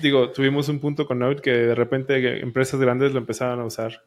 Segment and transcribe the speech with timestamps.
[0.00, 4.02] digo, tuvimos un punto con Node que de repente empresas grandes lo empezaban a usar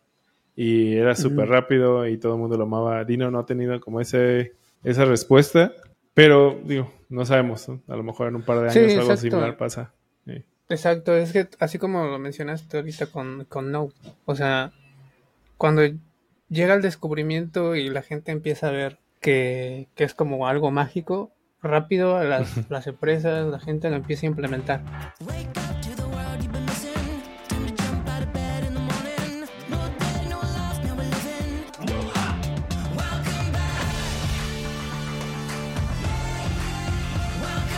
[0.56, 3.04] y era súper rápido y todo el mundo lo amaba.
[3.06, 5.74] Dino no ha tenido como ese, esa respuesta,
[6.14, 9.94] pero digo, no sabemos, a lo mejor en un par de años algo similar pasa.
[10.70, 13.94] Exacto, es que así como lo mencionaste ahorita con, con Node,
[14.26, 14.72] o sea,
[15.58, 15.82] cuando
[16.48, 21.32] llega el descubrimiento y la gente empieza a ver que, que es como algo mágico,
[21.62, 24.82] rápido las, las empresas, la gente lo empieza a implementar.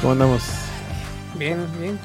[0.01, 0.41] ¿Cómo andamos?
[1.37, 1.99] Bien, bien.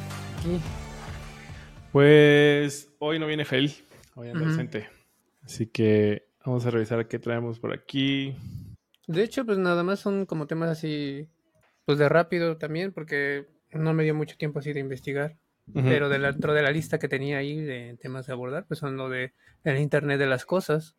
[1.93, 3.73] Pues hoy no viene Jail,
[4.15, 4.87] hoy anda ausente.
[5.43, 8.37] Así que vamos a revisar qué traemos por aquí.
[9.07, 11.27] De hecho, pues nada más son como temas así,
[11.87, 15.39] pues de rápido también, porque no me dio mucho tiempo así de investigar.
[15.73, 19.09] Pero dentro de la lista que tenía ahí de temas de abordar, pues son lo
[19.09, 19.33] de
[19.65, 20.97] el Internet de las cosas.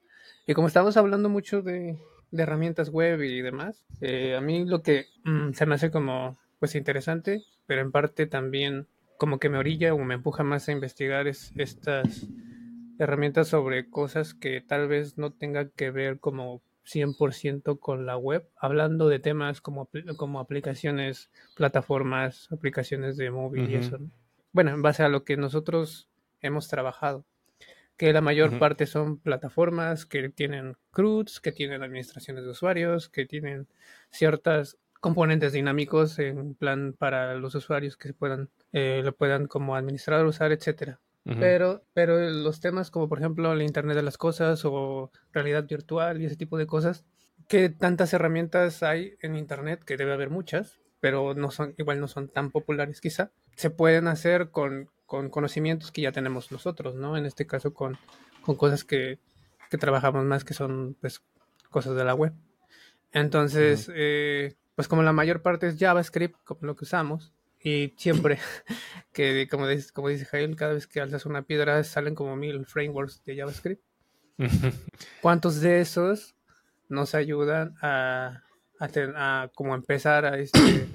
[0.48, 2.00] Y como estamos hablando mucho de,
[2.32, 6.76] herramientas web y demás, eh, a mí lo que mm, se me hace como pues
[6.76, 11.28] interesante, pero en parte también como que me orilla o me empuja más a investigar
[11.28, 12.28] es estas
[13.00, 18.48] herramientas sobre cosas que tal vez no tengan que ver como 100% con la web,
[18.56, 24.00] hablando de temas como, como aplicaciones, plataformas, aplicaciones de móvil y eso.
[24.54, 26.10] Bueno, en base a lo que nosotros
[26.42, 27.26] hemos trabajado,
[27.98, 33.26] que la mayor parte son plataformas que tienen CRUDs, que tienen administraciones de usuarios, que
[33.26, 33.68] tienen
[34.12, 39.76] ciertas componentes dinámicos en plan para los usuarios que se puedan eh, lo puedan como
[39.76, 41.00] administrar, usar, etcétera.
[41.40, 46.22] Pero, pero los temas como por ejemplo el Internet de las Cosas o realidad virtual
[46.22, 47.04] y ese tipo de cosas,
[47.50, 52.08] que tantas herramientas hay en Internet, que debe haber muchas, pero no son, igual no
[52.08, 57.18] son tan populares quizá, se pueden hacer con, con conocimientos que ya tenemos nosotros, ¿no?
[57.18, 57.98] En este caso con,
[58.42, 59.20] con cosas que,
[59.70, 61.22] que trabajamos más, que son pues
[61.70, 62.34] cosas de la web.
[63.12, 68.38] Entonces, eh, pues como la mayor parte es JavaScript, como lo que usamos, y siempre
[69.12, 72.64] que, como dice, como dice Jael, cada vez que alzas una piedra salen como mil
[72.68, 73.82] frameworks de JavaScript.
[75.24, 76.36] ¿Cuántos de esos
[76.90, 78.44] nos ayudan a,
[78.80, 80.88] a, como empezar a, este,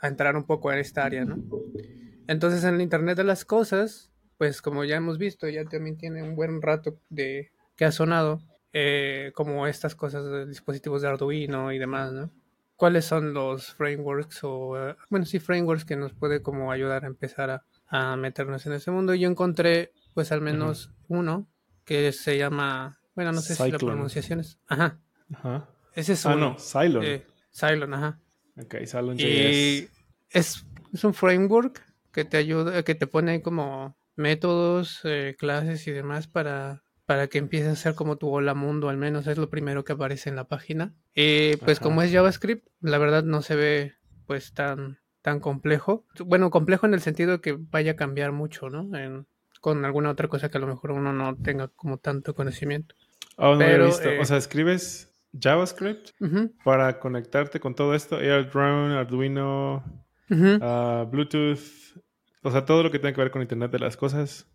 [0.00, 1.38] a entrar un poco en esta área, ¿no?
[2.26, 6.24] Entonces en el Internet de las Cosas, pues como ya hemos visto, ya también tiene
[6.24, 8.40] un buen rato de que ha sonado,
[8.72, 12.32] eh, como estas cosas de dispositivos de Arduino y demás, ¿no?
[12.78, 17.08] Cuáles son los frameworks o, eh, bueno, sí, frameworks que nos puede como ayudar a
[17.08, 19.14] empezar a, meternos en ese mundo.
[19.14, 21.48] Yo encontré, pues, al menos uno
[21.84, 25.00] que se llama, bueno, no sé si la pronunciación es, ajá.
[25.34, 25.68] Ajá.
[25.92, 27.04] Ese es ah, no, Cylon.
[27.04, 28.20] Eh, Cylon, ajá.
[28.56, 29.24] Ok, Cylon JS.
[29.24, 29.88] Y
[30.30, 35.90] es, es un framework que te ayuda, que te pone como métodos, eh, clases y
[35.90, 39.48] demás para para que empiece a ser como tu hola mundo, al menos es lo
[39.48, 40.94] primero que aparece en la página.
[41.20, 43.94] Y pues como es JavaScript, la verdad no se ve
[44.28, 46.06] pues tan, tan complejo.
[46.24, 48.88] Bueno, complejo en el sentido de que vaya a cambiar mucho, ¿no?
[49.60, 52.94] con alguna otra cosa que a lo mejor uno no tenga como tanto conocimiento.
[53.36, 54.08] Oh, no Pero, he visto.
[54.20, 56.10] o sea, eh, escribes JavaScript
[56.62, 59.82] para conectarte con todo esto, AirDrone, Arduino,
[60.60, 61.98] ah, Bluetooth,
[62.44, 64.46] o sea, todo lo que tenga que ver con Internet de las cosas,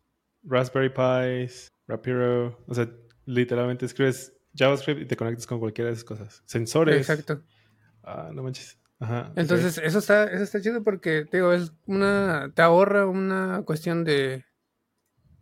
[0.44, 2.90] Raspberry Pis, Rapiro, o sea,
[3.25, 6.44] literalmente escribes JavaScript y te conectas con cualquiera de esas cosas.
[6.46, 6.97] Sensores.
[6.97, 7.41] Exacto.
[8.03, 8.78] Ah, no manches.
[9.00, 9.31] Ajá.
[9.36, 14.03] Entonces, eso está, eso está chido porque, te digo, es una, te ahorra una cuestión
[14.03, 14.46] de,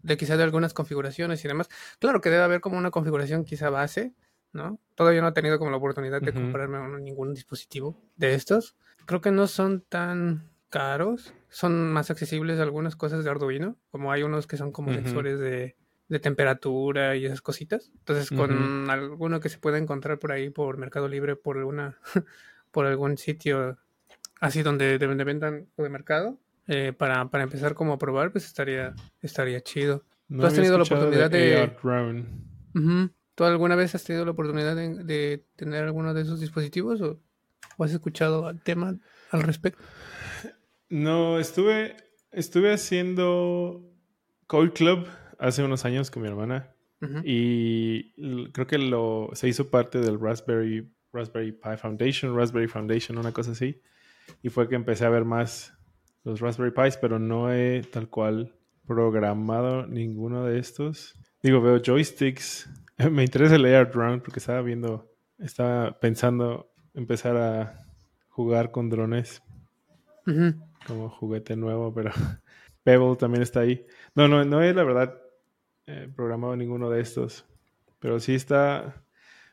[0.01, 1.69] de quizás de algunas configuraciones y demás.
[1.99, 4.13] Claro que debe haber como una configuración quizá base,
[4.51, 4.79] ¿no?
[4.95, 8.75] Todavía no he tenido como la oportunidad de comprarme ningún dispositivo de estos.
[9.05, 11.33] Creo que no son tan caros.
[11.49, 15.75] Son más accesibles algunas cosas de Arduino, como hay unos que son como sensores de,
[16.11, 17.89] de temperatura y esas cositas.
[17.99, 21.97] Entonces, con alguno que se pueda encontrar por ahí por Mercado Libre, por alguna,
[22.72, 23.77] por algún sitio
[24.41, 28.94] así donde, de, vendan de mercado, eh, para, para, empezar como a probar, pues estaría,
[29.22, 30.03] estaría chido.
[30.28, 31.78] ¿Tú has tenido la oportunidad de...
[33.34, 37.22] ¿Tú alguna vez has tenido la oportunidad de, tener alguno de esos dispositivos o,
[37.78, 38.97] o, has escuchado el tema
[39.29, 39.81] al respecto?
[40.90, 41.96] No, estuve,
[42.34, 43.90] estuve haciendo
[44.47, 45.08] Code Club
[45.41, 46.73] hace unos años con mi hermana
[47.23, 48.11] y
[48.52, 53.52] creo que lo, se hizo parte del Raspberry, Raspberry Pi Foundation, Raspberry Foundation, una cosa
[53.52, 53.82] así.
[54.43, 55.73] Y fue que empecé a ver más
[56.23, 58.53] los Raspberry Pis, pero no he tal cual
[58.85, 61.16] programado ninguno de estos.
[61.41, 62.70] Digo, veo joysticks.
[63.11, 67.84] Me interesa el Air Drone porque estaba viendo, estaba pensando empezar a
[68.29, 69.41] jugar con drones
[70.85, 72.11] como juguete nuevo, pero
[72.84, 73.85] Pebble también está ahí.
[74.14, 75.21] No, no, no es la verdad
[75.91, 77.46] eh, programado ninguno de estos.
[77.99, 79.03] Pero sí está.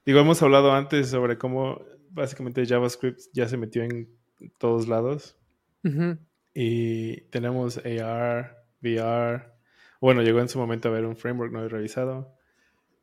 [0.07, 4.09] Digo, hemos hablado antes sobre cómo básicamente JavaScript ya se metió en
[4.59, 5.37] todos lados.
[6.55, 9.53] Y tenemos AR, VR.
[10.01, 12.35] Bueno, llegó en su momento a ver un framework no revisado.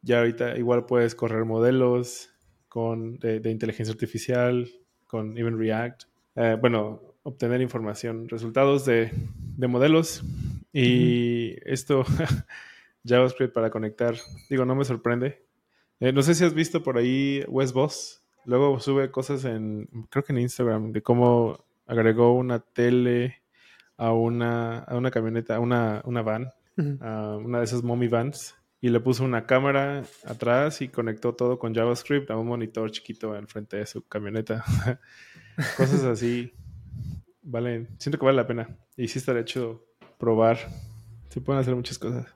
[0.02, 2.30] Ya ahorita igual puedes correr modelos
[2.70, 4.70] con, de, inteligencia artificial,
[5.08, 6.04] con Even React.
[6.36, 9.12] Eh, bueno, obtener información, resultados de,
[9.58, 10.24] de modelos.
[10.72, 12.06] Y esto,
[13.06, 14.16] JavaScript para conectar,
[14.50, 15.46] digo, no me sorprende.
[16.00, 18.24] Eh, no sé si has visto por ahí Wes Boss.
[18.46, 23.42] Luego sube cosas en, creo que en Instagram, de cómo agregó una tele
[23.98, 26.50] a una, a una camioneta, a una, una van,
[27.02, 31.58] a una de esas mommy vans, y le puso una cámara atrás y conectó todo
[31.58, 34.64] con JavaScript a un monitor chiquito enfrente de su camioneta.
[35.78, 36.54] cosas así.
[37.42, 38.78] Vale, siento que vale la pena.
[38.96, 39.86] Y sí está hecho
[40.20, 40.58] probar.
[41.30, 42.28] Se pueden hacer muchas cosas.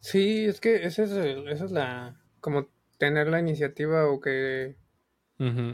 [0.00, 2.16] Sí, es que esa es, esa es la.
[2.40, 2.68] Como
[2.98, 4.76] tener la iniciativa o que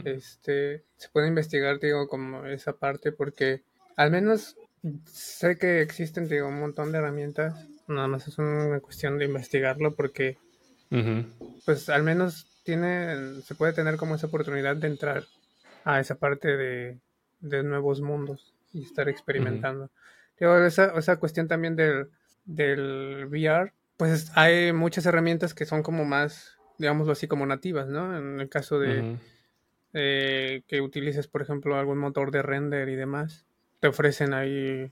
[0.05, 3.63] este se puede investigar, digo, como esa parte, porque
[3.97, 4.55] al menos
[5.05, 7.67] sé que existen, digo, un montón de herramientas.
[7.87, 10.37] Nada más es una cuestión de investigarlo porque,
[11.65, 15.23] pues, al menos tiene, se puede tener como esa oportunidad de entrar
[15.85, 16.99] a esa parte de,
[17.39, 19.89] de nuevos mundos y estar experimentando.
[20.39, 22.09] Digo, esa, esa cuestión también del,
[22.45, 28.15] del VR, pues hay muchas herramientas que son como más, digámoslo así, como nativas, ¿no?
[28.17, 29.17] En el caso de
[29.93, 33.45] eh, que utilices, por ejemplo, algún motor de render y demás,
[33.79, 34.91] te ofrecen ahí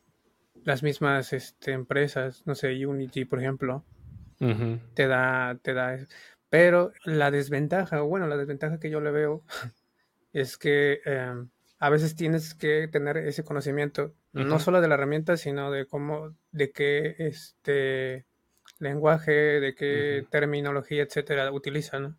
[0.63, 3.85] las mismas este, empresas, no sé, Unity, por ejemplo,
[4.95, 5.97] te da, te da,
[6.49, 9.43] pero la desventaja, bueno, la desventaja que yo le veo
[10.33, 15.37] es que em, a veces tienes que tener ese conocimiento, no solo de la herramienta,
[15.37, 18.25] sino de cómo, de qué este
[18.85, 22.17] lenguaje, de qué terminología, etcétera, utilizan.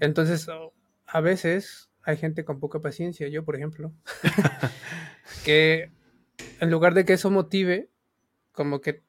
[0.00, 0.48] Entonces,
[1.06, 3.92] a veces hay gente con poca paciencia, yo por ejemplo,
[5.44, 5.90] que
[6.60, 7.88] en lugar de que eso motive,
[8.52, 9.02] como que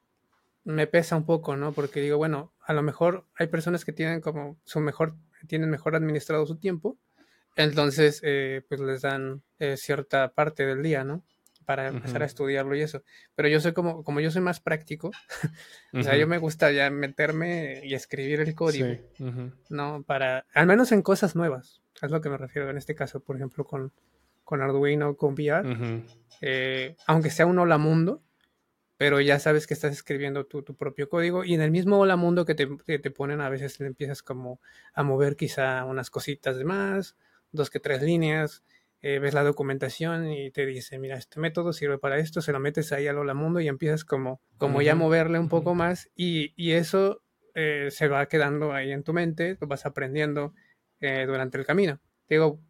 [0.63, 1.74] me pesa un poco, ¿no?
[1.74, 5.15] Porque digo, bueno, a lo mejor hay personas que tienen como su mejor,
[5.48, 6.98] tienen mejor administrado su tiempo,
[7.56, 11.24] entonces eh, pues les dan eh, cierta parte del día, ¿no?
[11.65, 13.04] Para empezar a estudiarlo y eso.
[13.36, 15.12] Pero yo soy como, como yo soy más práctico,
[15.94, 18.95] o sea, yo me gusta ya meterme y escribir el código,
[19.69, 20.04] ¿no?
[20.04, 23.36] Para, al menos en cosas nuevas, es lo que me refiero en este caso, por
[23.36, 23.92] ejemplo, con,
[24.44, 26.04] con Arduino, con VR,
[26.42, 28.21] eh, aunque sea un hola mundo,
[28.98, 32.15] pero ya sabes que estás escribiendo tu, tu propio código y en el mismo hola
[32.15, 34.60] mundo que te, te ponen a veces le empiezas como
[34.94, 37.18] a mover quizá unas cositas de más,
[37.51, 38.63] dos que tres líneas,
[39.03, 42.59] eh, ves la documentación y te dice, mira, este método sirve para esto, se lo
[42.59, 46.09] metes ahí al hola mundo y empiezas como, como ya a moverle un poco más
[46.15, 47.21] y, y eso
[47.53, 50.53] eh, se va quedando ahí en tu mente, lo vas aprendiendo
[51.01, 52.00] eh, durante el camino.
[52.29, 52.61] Digo,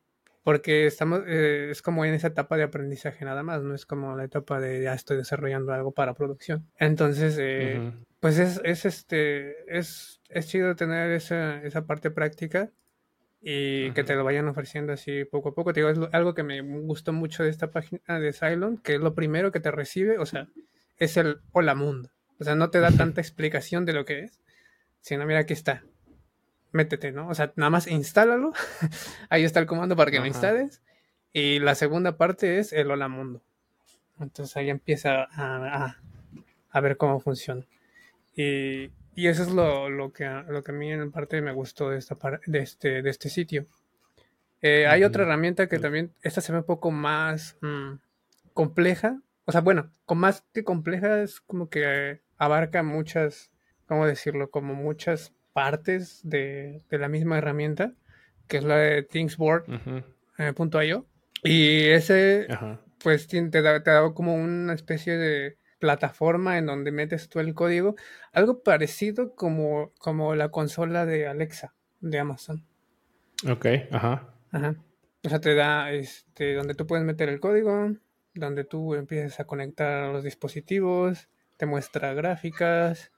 [0.41, 4.15] porque estamos, eh, es como en esa etapa de aprendizaje nada más, no es como
[4.17, 6.67] la etapa de ya estoy desarrollando algo para producción.
[6.79, 12.71] Entonces, eh, pues es, es, este, es, es chido tener esa, esa parte práctica
[13.43, 15.73] y que te lo vayan ofreciendo así poco a poco.
[15.73, 19.13] Digo, es algo que me gustó mucho de esta página de Cylon, que es lo
[19.13, 20.47] primero que te recibe, o sea,
[20.97, 22.09] es el hola mundo.
[22.39, 24.39] O sea, no te da tanta explicación de lo que es,
[25.01, 25.83] sino mira, aquí está
[26.73, 27.29] métete, ¿no?
[27.29, 28.51] O sea, nada más instálalo.
[29.29, 30.81] Ahí está el comando para que lo instales.
[31.31, 33.41] Y la segunda parte es el hola mundo.
[34.19, 35.97] Entonces ahí empieza a,
[36.69, 37.65] a, ver cómo funciona.
[38.35, 41.89] Y, y eso es lo, lo, que, lo que a mí en parte me gustó
[41.89, 43.67] de, esta de, este, de este sitio.
[44.61, 47.95] Eh, hay otra herramienta que también, esta se ve un poco más mm,
[48.53, 49.19] compleja.
[49.45, 53.51] O sea, bueno, con más que compleja es como que abarca muchas,
[53.87, 54.49] ¿cómo decirlo?
[54.49, 57.93] Como muchas partes de, la misma herramienta,
[58.47, 61.05] que es la de thingsboard.io.
[61.43, 62.47] Eh, y ese,
[63.03, 67.53] pues, te da, te da como una especie de plataforma en donde metes tú el
[67.53, 67.95] código,
[68.31, 72.65] algo parecido como, como la consola de Alexa de Amazon.
[73.49, 74.33] Ok, ajá.
[74.53, 74.75] Ajá.
[75.25, 77.91] O sea, te da este, donde tú puedes meter el código,
[78.33, 83.11] donde tú empiezas a conectar los dispositivos, te muestra gráficas,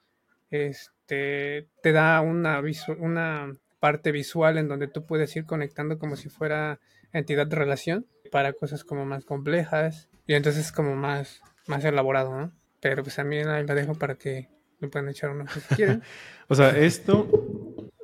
[0.50, 2.60] este te, da una,
[2.98, 6.80] una parte visual en donde tú puedes ir conectando como si fuera
[7.12, 12.52] entidad de relación para cosas como más complejas y entonces como más, más elaborado, ¿no?
[12.80, 14.48] Pero pues también ahí la dejo para que
[14.80, 16.02] me puedan echar uno si quieren.
[16.48, 17.28] o sea, esto,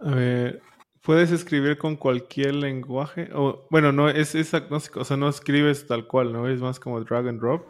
[0.01, 0.63] a ver,
[1.03, 6.07] puedes escribir con cualquier lenguaje o bueno, no es, es o sea, no escribes tal
[6.07, 6.49] cual, ¿no?
[6.49, 7.69] Es más como drag and drop.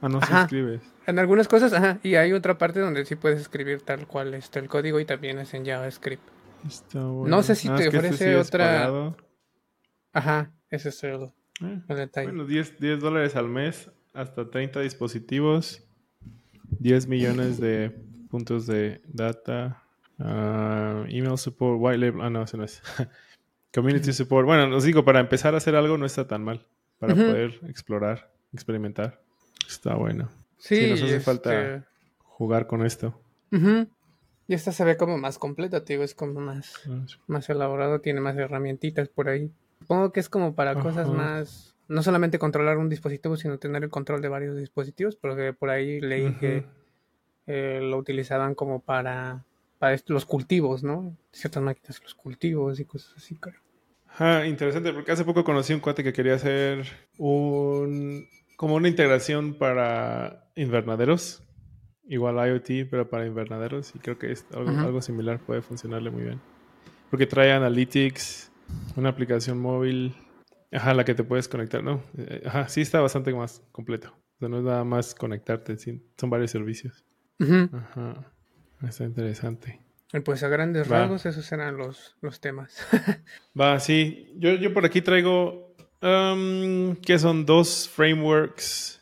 [0.00, 0.80] Ah, no, sí escribes.
[1.06, 1.98] En algunas cosas, ajá.
[2.02, 5.38] Y hay otra parte donde sí puedes escribir tal cual está el código y también
[5.38, 6.22] es en JavaScript.
[6.66, 7.36] Está bueno.
[7.36, 9.14] No sé si te este ofrece otra.
[10.12, 11.30] Ajá, ese es el,
[11.62, 12.28] eh, detalle.
[12.28, 15.82] Bueno, 10, 10 dólares al mes, hasta 30 dispositivos,
[16.78, 17.90] 10 millones de
[18.30, 19.82] puntos de data,
[20.18, 22.20] uh, email support, white label.
[22.22, 22.82] Ah, no, eso no es.
[23.74, 24.46] Community support.
[24.46, 26.66] Bueno, os digo, para empezar a hacer algo no está tan mal.
[26.98, 29.22] Para poder explorar, experimentar.
[29.66, 30.28] Está bueno.
[30.58, 31.88] Sí, nos hace falta este
[32.18, 33.18] jugar con esto.
[33.50, 36.02] Y esta se ve como más completa, tío.
[36.02, 39.50] Es como más, ah, más elaborado, tiene más herramientitas por ahí.
[39.78, 41.74] Supongo que es como para cosas más.
[41.90, 46.00] No solamente controlar un dispositivo, sino tener el control de varios dispositivos, porque por ahí
[46.00, 46.64] leí que
[47.46, 49.44] eh, lo utilizaban como para,
[49.78, 51.16] para los cultivos, ¿no?
[51.32, 53.58] Ciertas máquinas, los cultivos y cosas así, claro.
[54.18, 56.86] Ah, interesante, porque hace poco conocí un cuate que quería hacer
[57.18, 58.26] un
[58.60, 61.42] como una integración para invernaderos.
[62.06, 63.94] Igual IoT, pero para invernaderos.
[63.94, 66.40] Y creo que es algo, similar puede funcionarle muy bien.
[67.08, 68.52] Porque trae Analytics,
[68.96, 70.14] una aplicación móvil.
[70.72, 72.02] Ajá, la que te puedes conectar, ¿no?
[72.16, 74.14] Eh, ajá, sí está bastante más completo.
[74.36, 77.04] O sea, no es nada más conectarte, son varios servicios.
[77.72, 78.32] Ajá.
[78.82, 79.80] Está interesante.
[80.24, 82.86] Pues a grandes rasgos esos serán los, los temas.
[83.60, 84.32] Va, sí.
[84.36, 85.70] Yo, yo por aquí traigo
[86.02, 89.00] Um, que son dos frameworks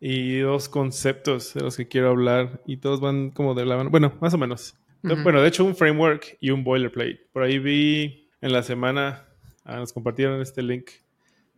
[0.00, 3.90] y dos conceptos de los que quiero hablar y todos van como de la mano.
[3.90, 4.74] Bueno, más o menos.
[5.02, 7.28] Bueno, de hecho un framework y un boilerplate.
[7.32, 9.28] Por ahí vi en la semana,
[9.64, 10.90] ah, nos compartieron este link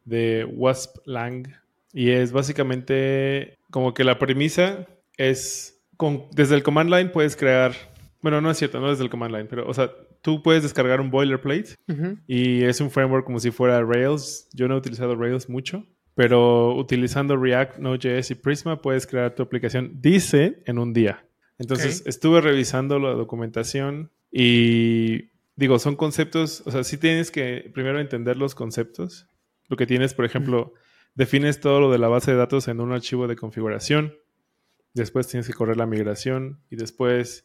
[0.04, 1.48] de Wasp Lang
[1.92, 7.72] y es básicamente como que la premisa es con, desde el command line puedes crear,
[8.20, 9.90] bueno, no es cierto, no desde el command line, pero o sea,
[10.22, 11.76] tú puedes descargar un boilerplate
[12.26, 14.48] y es un framework como si fuera Rails.
[14.54, 19.42] Yo no he utilizado Rails mucho, pero utilizando React, Node.js y Prisma puedes crear tu
[19.42, 21.26] aplicación, dice, en un día.
[21.58, 28.00] Entonces estuve revisando la documentación y digo, son conceptos, o sea, sí tienes que primero
[28.00, 29.28] entender los conceptos.
[29.74, 30.72] Lo que tienes, por ejemplo,
[31.16, 34.14] defines todo lo de la base de datos en un archivo de configuración.
[34.92, 37.44] Después tienes que correr la migración y después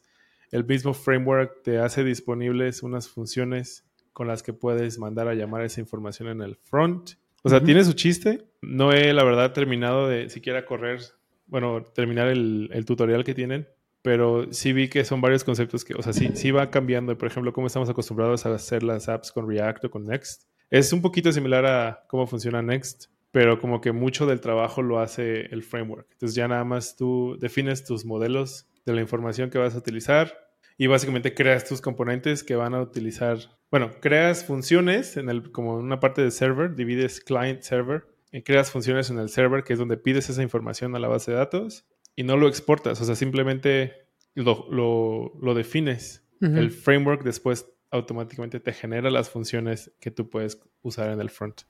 [0.52, 5.64] el mismo framework te hace disponibles unas funciones con las que puedes mandar a llamar
[5.64, 7.14] esa información en el front.
[7.42, 8.44] O sea, tiene su chiste.
[8.62, 11.00] No he, la verdad, terminado de siquiera correr,
[11.48, 13.66] bueno, terminar el, tutorial que tienen,
[14.02, 17.18] pero sí vi que son varios conceptos que, o sea, sí, sí va cambiando.
[17.18, 20.49] Por ejemplo, cómo estamos acostumbrados a hacer las apps con React o con Next.
[20.70, 25.00] Es un poquito similar a cómo funciona Next, pero como que mucho del trabajo lo
[25.00, 26.06] hace el framework.
[26.12, 30.50] Entonces ya nada más tú defines tus modelos de la información que vas a utilizar
[30.78, 33.38] y básicamente creas tus componentes que van a utilizar,
[33.70, 38.42] bueno, creas funciones en el, como en una parte de server, divides client server, y
[38.42, 41.36] creas funciones en el server que es donde pides esa información a la base de
[41.36, 41.84] datos
[42.14, 46.24] y no lo exportas, o sea, simplemente lo, lo, defines.
[46.40, 51.62] El framework después automáticamente te genera las funciones que tú puedes usar en el front.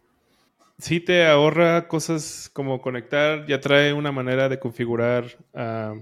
[0.79, 5.95] Sí te ahorra cosas como conectar, ya trae una manera de configurar ah,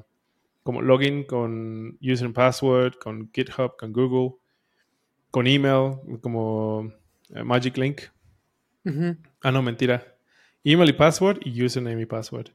[0.62, 4.36] como login con user and password, con GitHub, con Google,
[5.30, 6.92] con email, como
[7.34, 8.02] eh, Magic Link.
[9.42, 10.16] Ah, no, mentira.
[10.64, 12.50] Email y password y username y password.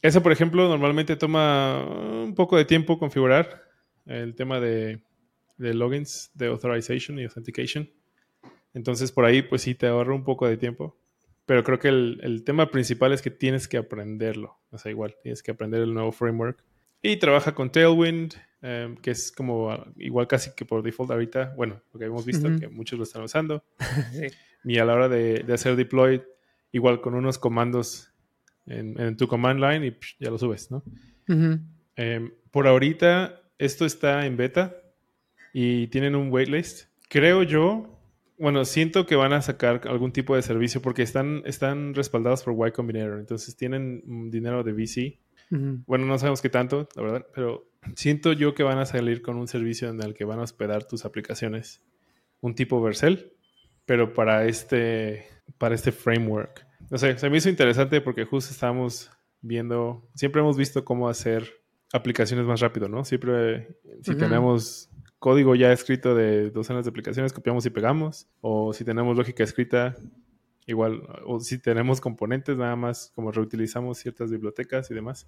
[0.00, 1.82] Eso, por ejemplo, normalmente toma
[2.24, 3.64] un poco de tiempo configurar
[4.06, 5.00] el tema de,
[5.56, 7.90] de logins, de authorization y authentication.
[8.72, 10.98] Entonces, por ahí, pues sí, te ahorra un poco de tiempo.
[11.46, 14.58] Pero creo que el, el tema principal es que tienes que aprenderlo.
[14.70, 16.64] O sea, igual, tienes que aprender el nuevo framework
[17.06, 18.32] y trabaja con Tailwind,
[18.62, 22.24] em, que es como ah, igual casi que por default ahorita, bueno, lo que hemos
[22.24, 23.62] visto que muchos lo están usando.
[24.66, 26.22] Y a la hora de, hacer deploy,
[26.72, 28.14] igual con unos comandos
[28.64, 30.82] en, tu command line y ya lo subes, ¿no?
[31.96, 34.74] Em, por ahorita esto está en beta
[35.54, 36.90] y tienen un waitlist.
[37.08, 37.98] Creo yo,
[38.38, 42.68] bueno, siento que van a sacar algún tipo de servicio porque están, están respaldados por
[42.68, 47.70] Y Combinator, entonces tienen dinero de VC bueno, no sabemos qué tanto, la verdad, pero
[47.94, 50.84] siento yo que van a salir con un servicio en el que van a hospedar
[50.84, 51.82] tus aplicaciones,
[52.40, 53.32] un tipo Vercel,
[53.86, 55.26] pero para este,
[55.58, 56.66] para este framework.
[56.90, 61.48] No sé, se me hizo interesante porque justo estábamos viendo, siempre hemos visto cómo hacer
[61.92, 63.04] aplicaciones más rápido, ¿no?
[63.04, 64.90] Siempre, si tenemos
[65.24, 69.96] código ya escrito de docenas de aplicaciones, copiamos y pegamos, o si tenemos lógica escrita,
[70.66, 75.26] Igual, o si tenemos componentes, nada más como reutilizamos ciertas bibliotecas y demás,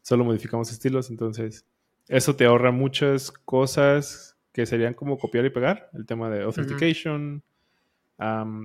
[0.00, 1.10] solo modificamos estilos.
[1.10, 1.66] Entonces,
[2.08, 5.90] eso te ahorra muchas cosas que serían como copiar y pegar.
[5.92, 7.42] El tema de authentication.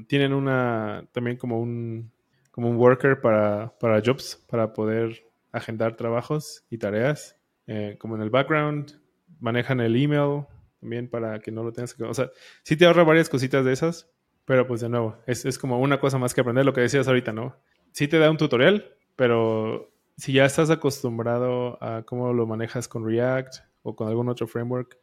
[0.07, 2.09] tienen una, también como un,
[2.51, 8.21] como un worker para, para jobs, para poder agendar trabajos y tareas, eh, como en
[8.21, 8.97] el background,
[9.41, 10.45] manejan el email
[10.79, 12.03] también para que no lo tengas que...
[12.03, 12.31] O sea,
[12.63, 14.09] sí te ahorra varias cositas de esas,
[14.45, 17.07] pero pues de nuevo, es, es como una cosa más que aprender, lo que decías
[17.07, 17.55] ahorita, ¿no?
[17.91, 23.05] Sí te da un tutorial, pero si ya estás acostumbrado a cómo lo manejas con
[23.05, 24.97] React o con algún otro framework,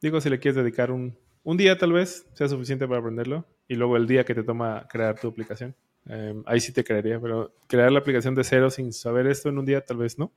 [0.00, 3.74] digo, si le quieres dedicar un, un día tal vez sea suficiente para aprenderlo y
[3.74, 5.74] luego el día que te toma crear tu aplicación.
[6.08, 9.58] Em, ahí sí te creería, pero crear la aplicación de cero sin saber esto en
[9.58, 10.32] un día tal vez no.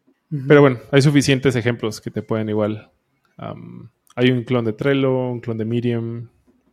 [0.47, 2.91] Pero bueno, hay suficientes ejemplos que te pueden igual.
[4.15, 6.27] Hay un clon de Trello, un clon de Medium,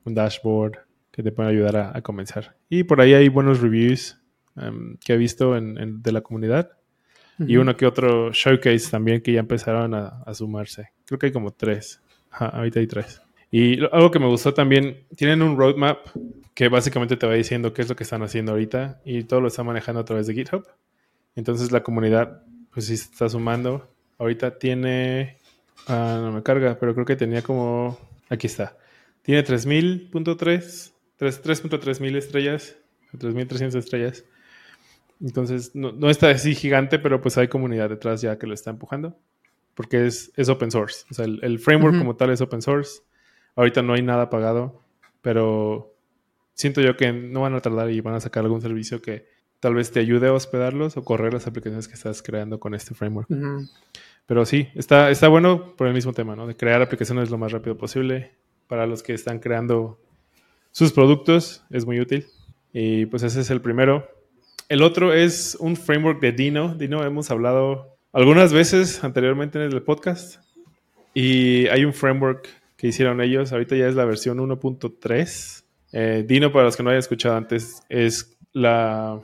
[0.05, 0.78] un dashboard
[1.11, 2.57] que te pueden ayudar a, comenzar.
[2.69, 4.21] Y por ahí hay buenos reviews
[4.57, 6.73] em, que he visto en, de la comunidad.
[7.38, 10.88] Y uno que otro showcase también que ya empezaron a, sumarse.
[11.05, 12.00] Creo que hay como tres.
[12.31, 13.21] ahorita hay tres.
[13.50, 15.99] Y algo que me gustó también, tienen un roadmap
[16.55, 19.49] que básicamente te va diciendo qué es lo que están haciendo ahorita y todo lo
[19.49, 20.66] están manejando a través de GitHub.
[21.35, 23.90] Entonces la comunidad, pues sí se está sumando.
[24.19, 25.36] Ahorita tiene,
[25.87, 28.76] ah, no me carga, pero creo que tenía como, aquí está.
[29.23, 32.76] Tiene 3000.3, 3.3 mil estrellas,
[33.18, 34.25] 3300 estrellas.
[35.21, 38.71] Entonces no, no, está así gigante, pero pues hay comunidad detrás ya que lo está
[38.71, 39.18] empujando.
[39.75, 41.04] Porque es, es open source.
[41.11, 43.02] O sea, el, framework como tal es open source.
[43.56, 44.83] Ahorita no hay nada pagado,
[45.21, 45.95] pero
[46.54, 49.28] siento yo que no van a tardar y van a sacar algún servicio que
[49.61, 52.95] tal vez te ayude a hospedarlos o correr las aplicaciones que estás creando con este
[52.95, 53.28] framework.
[54.26, 56.47] Pero sí, está, está bueno por el mismo tema, ¿no?
[56.47, 58.33] De crear aplicaciones lo más rápido posible.
[58.66, 60.00] Para los que están creando
[60.73, 62.26] sus productos, es muy útil.
[62.73, 64.09] Y pues ese es el primero.
[64.68, 66.75] El otro es un framework de Dino.
[66.75, 70.42] Dino hemos hablado algunas veces anteriormente en el podcast.
[71.14, 73.52] Y hay un framework que hicieron ellos.
[73.52, 75.64] Ahorita ya es la versión 1.3.
[75.92, 79.21] Eh, Dino, para los que no hayan escuchado antes, es la.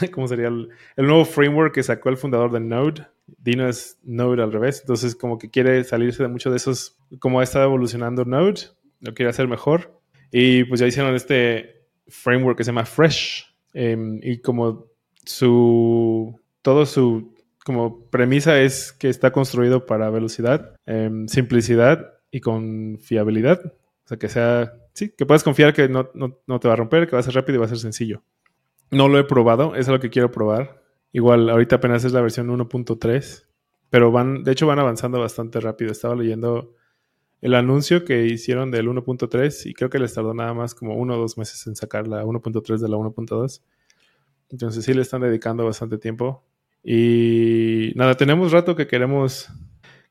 [0.12, 0.48] ¿Cómo sería?
[0.48, 3.06] El, nuevo framework que sacó el fundador de Node.
[3.46, 4.80] Dino es Node al revés.
[4.80, 6.98] Entonces, como que quiere salirse de mucho de esos.
[7.20, 8.62] Como ha estado evolucionando Node,
[9.00, 10.00] lo quiere hacer mejor.
[10.32, 13.54] Y pues ya hicieron este framework que se llama Fresh.
[13.72, 14.86] Em, y como
[15.24, 16.38] su.
[16.60, 23.60] Todo su como premisa es que está construido para velocidad, em, simplicidad y con fiabilidad.
[24.04, 27.16] O sea, que sea, sí, que puedas confiar que no, te va a romper, que
[27.16, 28.22] va a ser rápido y va a ser sencillo.
[28.90, 30.82] No lo he probado, es lo que quiero probar.
[31.16, 33.46] Igual, ahorita apenas es la versión 1.3,
[33.88, 35.90] pero van, de hecho van avanzando bastante rápido.
[35.90, 36.74] Estaba leyendo
[37.40, 41.14] el anuncio que hicieron del 1.3 y creo que les tardó nada más como uno
[41.14, 43.62] o dos meses en sacar la 1.3 de la 1.2.
[44.50, 46.44] Entonces sí le están dedicando bastante tiempo.
[46.84, 49.48] Y nada, tenemos rato que queremos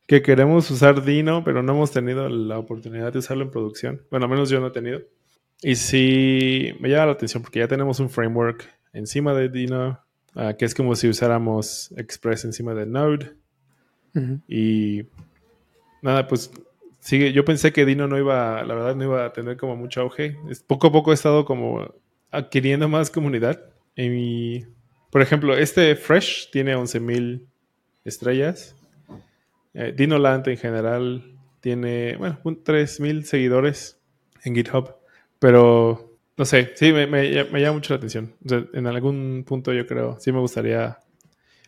[0.07, 4.01] que queremos usar Dino, pero no hemos tenido la oportunidad de usarlo en producción.
[4.09, 5.01] Bueno, al menos yo no he tenido.
[5.61, 10.03] Y sí, me llama la atención porque ya tenemos un framework encima de Dino,
[10.35, 13.33] ah, que es como si usáramos Express encima de Node.
[14.47, 15.07] Y
[16.01, 16.49] nada, pues
[16.99, 17.33] sigue.
[17.33, 20.37] Yo pensé que Dino no iba, la verdad, no iba a tener como mucho auge.
[20.67, 21.93] Poco a poco he estado como
[22.31, 23.61] adquiriendo más comunidad.
[23.95, 24.65] Y,
[25.11, 27.45] por ejemplo, este Fresh tiene 11.000
[28.05, 28.75] estrellas.
[29.73, 33.99] Eh, Dinoland en general tiene, bueno, un 3.000 seguidores
[34.43, 34.95] en GitHub,
[35.39, 38.33] pero no sé, sí, me, llama mucho la atención.
[38.73, 40.97] en algún punto yo creo, sí me gustaría...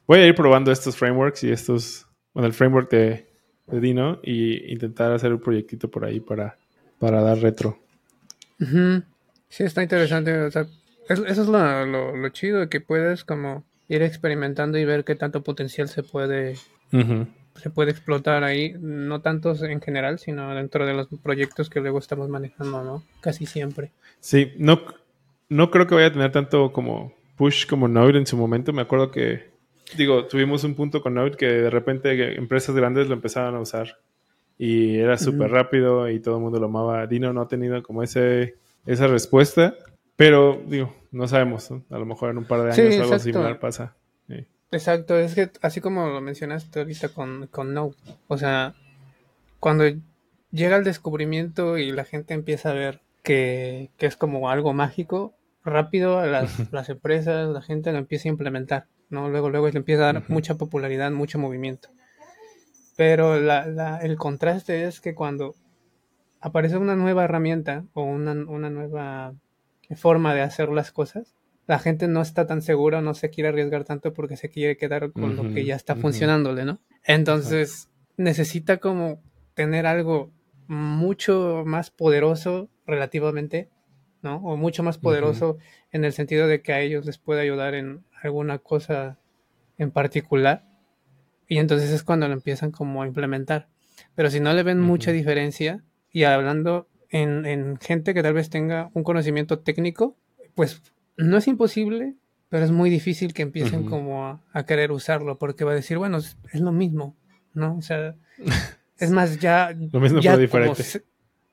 [0.05, 3.27] Voy a ir probando estos frameworks y estos, bueno, el framework de,
[3.69, 6.57] Dino y intentar hacer un proyectito por ahí para,
[6.99, 7.77] para dar retro.
[9.49, 10.47] Sí, está interesante.
[10.47, 10.65] eso
[11.09, 16.03] es lo, lo, chido, que puedes como ir experimentando y ver qué tanto potencial se
[16.03, 16.55] puede
[17.57, 21.99] se puede explotar ahí, no tantos en general, sino dentro de los proyectos que luego
[21.99, 23.03] estamos manejando, ¿no?
[23.21, 23.91] Casi siempre.
[24.19, 24.81] Sí, no,
[25.49, 28.73] no creo que vaya a tener tanto como push como Node en su momento.
[28.73, 29.49] Me acuerdo que,
[29.95, 33.97] digo, tuvimos un punto con Node que de repente empresas grandes lo empezaban a usar
[34.57, 37.05] y era súper rápido y todo el mundo lo amaba.
[37.07, 39.75] Dino no ha tenido como ese, esa respuesta,
[40.15, 43.95] pero digo, no sabemos, a lo mejor en un par de años algo similar pasa.
[44.71, 47.95] Exacto, es que así como lo mencionaste ahorita con, con Node,
[48.27, 48.75] o sea,
[49.59, 49.85] cuando
[50.51, 56.25] llega el descubrimiento y la gente empieza a ver que, es como algo mágico, rápido
[56.25, 59.29] las, las, empresas, la gente lo empieza a implementar, ¿no?
[59.29, 61.89] Luego, luego le empieza a dar mucha popularidad, mucho movimiento.
[62.97, 65.55] Pero la, la, el contraste es que cuando
[66.41, 69.33] aparece una nueva herramienta o una, una nueva
[69.95, 71.36] forma de hacer las cosas,
[71.67, 75.11] la gente no está tan segura, no se quiere arriesgar tanto porque se quiere quedar
[75.11, 76.79] con lo que ya está funcionándole, ¿no?
[77.03, 79.21] Entonces necesita como
[79.53, 80.31] tener algo
[80.67, 83.69] mucho más poderoso relativamente,
[84.21, 84.37] ¿no?
[84.37, 85.57] O mucho más poderoso
[85.91, 89.19] en el sentido de que a ellos les puede ayudar en alguna cosa
[89.77, 90.65] en particular
[91.47, 93.69] Y entonces es cuando lo empiezan como a implementar.
[94.15, 98.89] Pero si no le ven mucha diferencia, y hablando en, gente que tal vez tenga
[98.93, 100.17] un conocimiento técnico,
[100.55, 100.81] pues
[101.17, 102.15] no es imposible,
[102.49, 106.17] pero es muy difícil que empiecen como a, querer usarlo, porque va a decir, bueno,
[106.17, 107.15] es, lo mismo,
[107.53, 107.75] ¿no?
[107.77, 108.15] O sea,
[108.97, 109.71] es más, ya...
[109.71, 110.83] lo mismo pero diferente.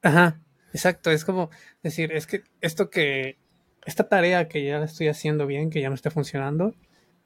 [0.03, 0.40] ajá,
[0.72, 1.50] exacto, es como
[1.83, 3.38] decir, es que esto que,
[3.85, 6.74] esta tarea que ya la estoy haciendo bien, que ya no está funcionando,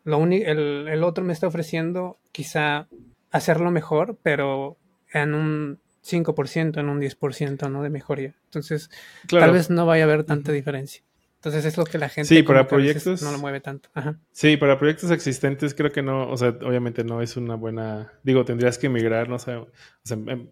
[0.04, 2.88] lo el, el otro me está ofreciendo quizá
[3.30, 4.78] hacerlo mejor, pero
[5.12, 7.82] en un 5%, en un 10%, ¿no?
[7.82, 8.34] De mejoría.
[8.44, 8.90] Entonces,
[9.28, 11.02] tal vez no vaya a haber tanta diferencia.
[11.38, 13.90] Entonces es lo que la gente sí, para proyectos, no lo mueve tanto.
[13.94, 14.18] Ajá.
[14.32, 18.44] Sí, para proyectos existentes creo que no, o sea, obviamente no es una buena, digo,
[18.44, 19.68] tendrías que migrar, no sé, o
[20.02, 20.48] sea, em,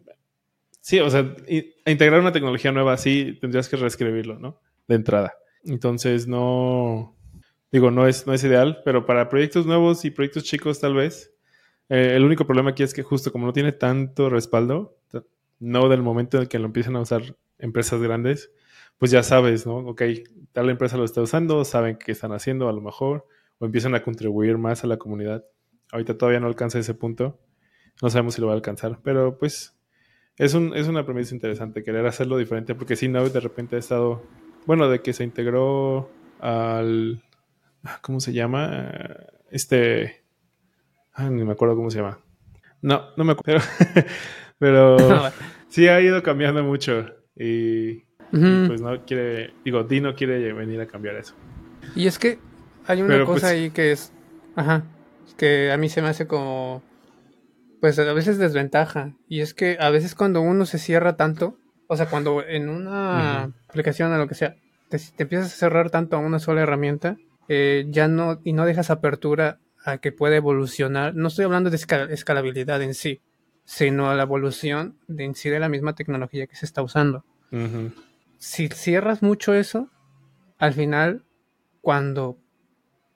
[0.80, 1.34] sí, o sea,
[1.86, 4.60] integrar una tecnología nueva así, tendrías que reescribirlo, ¿no?
[4.86, 5.34] De entrada.
[5.64, 7.16] Entonces no,
[7.72, 11.34] digo, no es, no es ideal, pero para proyectos nuevos y proyectos chicos tal vez,
[11.88, 14.96] eh, el único problema aquí es que justo como no tiene tanto respaldo,
[15.58, 17.22] no del momento en el que lo empiezan a usar
[17.58, 18.52] empresas grandes,
[18.98, 19.76] pues ya sabes, ¿no?
[19.78, 20.02] Ok,
[20.52, 23.26] tal empresa lo está usando, saben qué están haciendo a lo mejor,
[23.58, 25.44] o empiezan a contribuir más a la comunidad.
[25.92, 27.38] Ahorita todavía no alcanza ese punto,
[28.02, 29.78] no sabemos si lo va a alcanzar, pero pues
[30.36, 33.78] es, un, es una premisa interesante, querer hacerlo diferente, porque si no, de repente ha
[33.78, 34.22] estado,
[34.66, 37.22] bueno, de que se integró al,
[38.02, 38.92] ¿cómo se llama?
[39.50, 40.24] Este,
[41.12, 42.20] ah, ni me acuerdo cómo se llama.
[42.82, 43.64] No, no me acuerdo.
[44.58, 44.96] Pero
[45.68, 47.06] sí ha ido cambiando mucho.
[47.36, 51.34] Y, pues no quiere, digo, Dino quiere venir a cambiar eso.
[51.94, 52.38] Y es que
[52.86, 54.12] hay una cosa pues ahí que es,
[54.54, 54.84] ajá,
[55.36, 56.82] que a mí se me hace como,
[57.80, 59.14] pues a veces desventaja.
[59.28, 61.56] Y es que a veces cuando uno se cierra tanto,
[61.88, 64.56] o sea, cuando en una aplicación o lo que sea,
[64.88, 67.16] te, te, empiezas a cerrar tanto a una sola herramienta,
[67.48, 71.14] eh, ya no, y no dejas apertura a que pueda evolucionar.
[71.14, 73.20] No estoy hablando de escalabilidad en sí,
[73.64, 77.24] sino a la evolución de en sí de la misma tecnología que se está usando.
[78.48, 79.90] Si cierras mucho eso,
[80.58, 81.24] al final,
[81.80, 82.38] cuando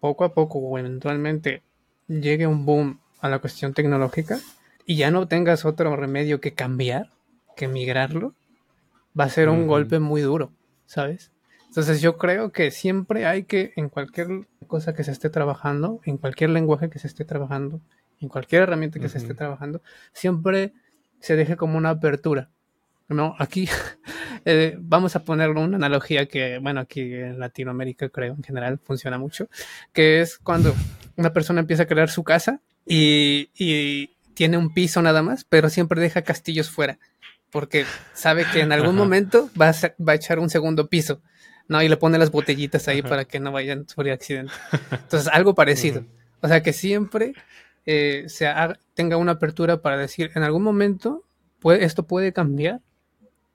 [0.01, 1.63] poco a poco o eventualmente
[2.09, 4.41] llegue un boom a la cuestión tecnológica
[4.87, 7.13] y ya no tengas otro remedio que cambiar,
[7.57, 8.35] que migrarlo,
[9.19, 10.51] va a ser un golpe muy duro,
[10.85, 11.31] ¿sabes?
[11.69, 16.19] Entonces yo creo que siempre hay que, en cualquier cosa que se esté trabajando, en
[16.19, 17.81] cualquier lenguaje que se esté trabajando,
[18.19, 19.81] en cualquier herramienta que se esté trabajando,
[20.13, 20.73] siempre
[21.21, 22.51] se deje como una apertura.
[23.11, 23.69] No, aquí
[24.45, 29.19] eh, vamos a poner una analogía que, bueno, aquí en Latinoamérica creo en general funciona
[29.19, 29.49] mucho,
[29.93, 30.75] que es cuando
[31.17, 36.01] una persona empieza a crear su casa y, tiene un piso nada más, pero siempre
[36.01, 36.99] deja castillos fuera,
[37.51, 41.21] porque sabe que en algún momento va a, va a echar un segundo piso.
[41.69, 41.83] ¿no?
[41.83, 44.53] Y le pone las botellitas ahí para que no vayan sobre accidente.
[44.91, 46.07] Entonces, algo parecido.
[46.41, 47.35] O sea, que siempre
[47.85, 48.49] eh, se
[48.95, 51.23] tenga una apertura para decir, en algún momento
[51.59, 52.81] puede, esto puede cambiar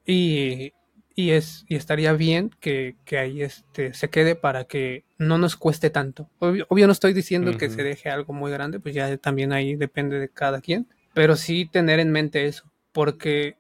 [0.06, 0.74] y,
[1.16, 5.56] y, es, y estaría bien que, que, ahí este, se quede para que no nos
[5.56, 6.30] cueste tanto.
[6.40, 10.20] Obvio, no estoy diciendo que se deje algo muy grande, pues ya también ahí depende
[10.20, 13.58] de cada quien, pero sí tener en mente eso, porque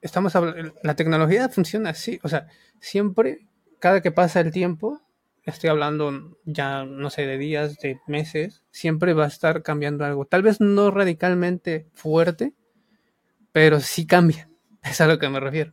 [0.00, 2.48] estamos hablando, la tecnología funciona así, o sea,
[2.80, 3.46] siempre,
[3.78, 5.00] cada que pasa el tiempo,
[5.44, 10.24] estoy hablando ya, no sé, de días, de meses, siempre va a estar cambiando algo.
[10.24, 12.54] Tal vez no radicalmente fuerte,
[13.52, 14.48] pero sí cambia.
[14.84, 15.72] Es a lo que me refiero.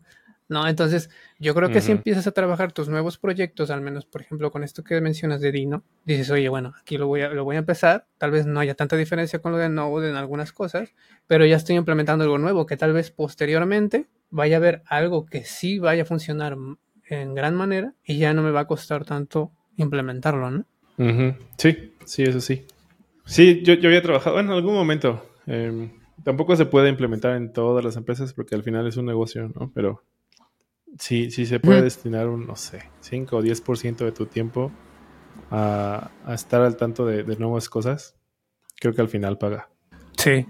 [0.52, 0.67] ¿no?
[0.67, 4.52] Entonces, yo creo que si empiezas a trabajar tus nuevos proyectos, al menos, por ejemplo,
[4.52, 7.56] con esto que mencionas de Dino, dices, oye, bueno, aquí lo voy a, lo voy
[7.56, 10.93] a empezar, tal vez no haya tanta diferencia con lo de Node en algunas cosas,
[11.26, 15.45] pero ya estoy implementando algo nuevo que tal vez posteriormente vaya a haber algo que
[15.45, 16.58] sí vaya a funcionar
[17.08, 20.65] en gran manera y ya no me va a costar tanto implementarlo, ¿no?
[21.58, 22.65] Sí, sí, eso sí.
[23.26, 25.26] Sí, yo, yo había trabajado en algún momento.
[25.47, 25.91] Em,
[26.24, 29.72] tampoco se puede implementar en todas las empresas porque al final es un negocio, ¿no?
[29.74, 30.04] Pero
[30.98, 34.72] sí, sí se puede destinar un, no sé, 5 o 10% de tu tiempo
[35.50, 38.16] a, estar al tanto de, nuevas cosas.
[38.80, 39.70] Creo que al final paga.
[40.18, 40.46] Sí.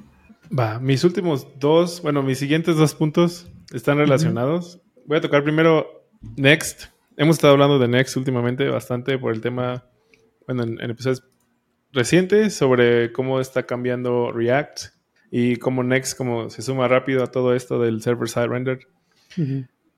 [0.58, 4.82] Va, mis últimos dos, bueno, mis siguientes dos puntos están relacionados.
[5.06, 6.08] Voy a tocar primero
[6.38, 6.86] Next.
[7.18, 9.86] Hemos estado hablando de Next últimamente bastante por el tema,
[10.46, 11.24] bueno, en, episodios
[11.94, 15.01] recientes sobre cómo está cambiando React
[15.32, 18.88] y cómo Next como se suma rápido a todo esto del server-side render.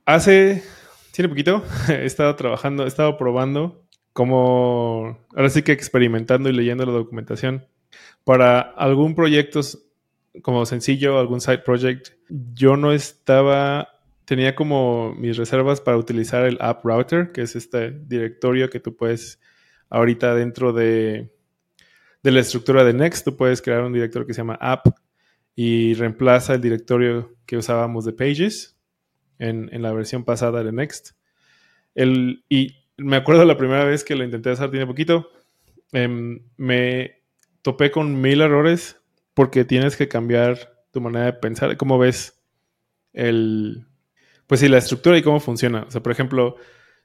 [0.05, 0.63] Hace,
[1.11, 6.85] tiene poquito, he estado trabajando, he estado probando cómo, ahora sí que experimentando y leyendo
[6.85, 7.65] la documentación
[8.23, 9.61] para algún proyecto
[10.43, 13.89] como sencillo, algún side project, yo no estaba,
[14.25, 18.95] tenía como mis reservas para utilizar el app router, que es este directorio que tú
[18.95, 19.39] puedes
[19.89, 21.31] ahorita dentro de,
[22.21, 24.87] de la estructura de Next, tú puedes crear un directorio que se llama app
[25.55, 28.77] y reemplaza el directorio que usábamos de Pages
[29.39, 31.11] en, la versión pasada de Next.
[31.95, 35.29] El, y me acuerdo la primera vez que lo intenté hacer, tiene poquito,
[35.91, 37.21] em, me
[37.61, 39.01] topé con mil errores
[39.33, 42.39] porque tienes que cambiar tu manera de pensar, cómo ves
[43.13, 43.87] el,
[44.47, 45.83] pues sí, la estructura y cómo funciona.
[45.87, 46.55] O sea, por ejemplo,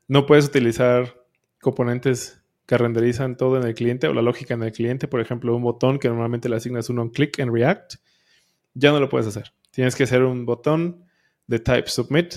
[0.06, 1.24] no puedes utilizar
[1.61, 5.08] componentes que renderizan todo en el cliente o la lógica en el cliente.
[5.08, 7.94] Por ejemplo, un botón que normalmente le asignas un click en React,
[8.78, 9.52] ya no lo puedes hacer.
[9.70, 11.04] Tienes que hacer un botón
[11.46, 12.34] de type submit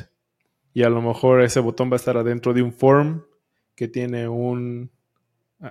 [0.74, 3.24] y a lo mejor ese botón va a estar adentro de un form
[3.76, 4.92] que tiene un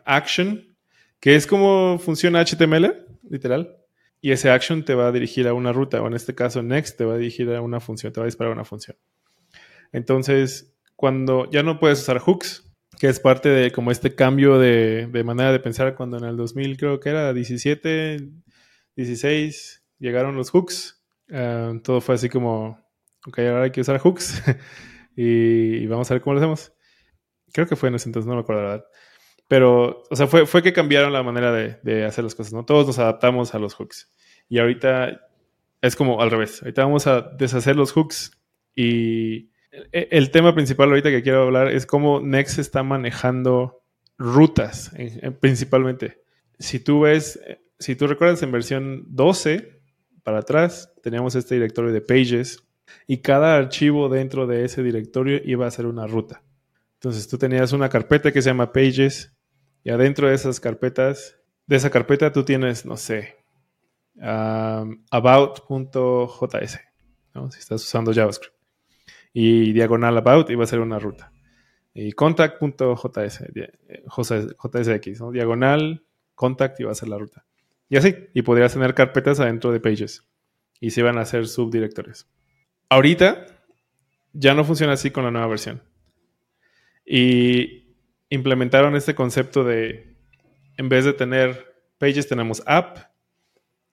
[0.05, 0.77] action,
[1.19, 3.77] que es como funciona HTML, literal.
[4.21, 6.99] Y ese action te va a dirigir a una ruta, o en este caso Next
[6.99, 8.97] te va a dirigir a una función, te va a disparar una función.
[9.93, 15.09] Entonces, cuando ya no puedes usar hooks, que es parte de como este cambio de,
[15.25, 18.29] manera de pensar cuando en el 2000 creo que era 17,
[18.95, 21.01] 16, llegaron los hooks.
[21.31, 22.85] Ah, todo fue así como,
[23.27, 24.43] ok, ahora hay que usar hooks
[25.17, 26.73] y, vamos a ver cómo lo hacemos.
[27.53, 28.87] Creo que fue en ese entonces, no me acuerdo la verdad.
[29.47, 32.65] Pero, o sea, fue, fue que cambiaron la manera de, hacer las cosas, ¿no?
[32.65, 34.13] Todos nos adaptamos a los hooks.
[34.49, 35.21] Y ahorita
[35.81, 36.63] es como al revés.
[36.63, 38.41] Ahorita vamos a deshacer los hooks
[38.75, 39.51] y
[39.93, 43.83] e, el tema principal ahorita que quiero hablar es cómo Next está manejando
[44.19, 44.93] rutas,
[45.41, 46.23] principalmente.
[46.59, 47.41] Si tú ves,
[47.79, 49.80] si tú recuerdas en versión 12
[50.31, 52.63] para atrás, teníamos este directorio de pages
[53.09, 56.45] y cada archivo dentro de ese directorio iba a ser una ruta.
[56.95, 59.37] Entonces tú tenías una carpeta que se llama pages
[59.83, 63.39] y adentro de esas carpetas, de esa carpeta tú tienes, no sé,
[65.11, 65.11] about.js,
[67.51, 68.55] si estás usando JavaScript
[69.33, 71.33] y diagonal about iba a ser una ruta.
[71.93, 73.47] Y contact.js,
[74.07, 75.33] JSX, ¿no?
[75.33, 76.05] diagonal
[76.37, 77.45] contact iba a ser la ruta.
[77.91, 80.27] Y así, y podrías tener carpetas adentro de pages
[80.81, 82.27] y se iban a hacer subdirectorios.
[82.89, 83.47] Ahorita
[84.33, 85.83] ya no funciona así con la nueva versión.
[87.05, 87.97] Y
[88.31, 90.17] implementaron este concepto de,
[90.77, 92.99] en vez de tener pages, tenemos app,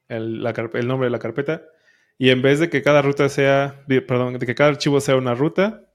[0.07, 0.41] el
[0.88, 1.63] nombre de la carpeta,
[2.17, 5.36] y en vez de que cada ruta sea, perdón, de que cada archivo sea una
[5.36, 5.91] ruta,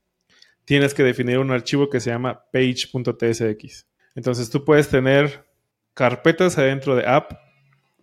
[0.65, 3.87] tienes que definir un archivo que se llama page.tsx.
[4.15, 5.47] Entonces tú puedes tener
[5.95, 7.33] carpetas adentro de app,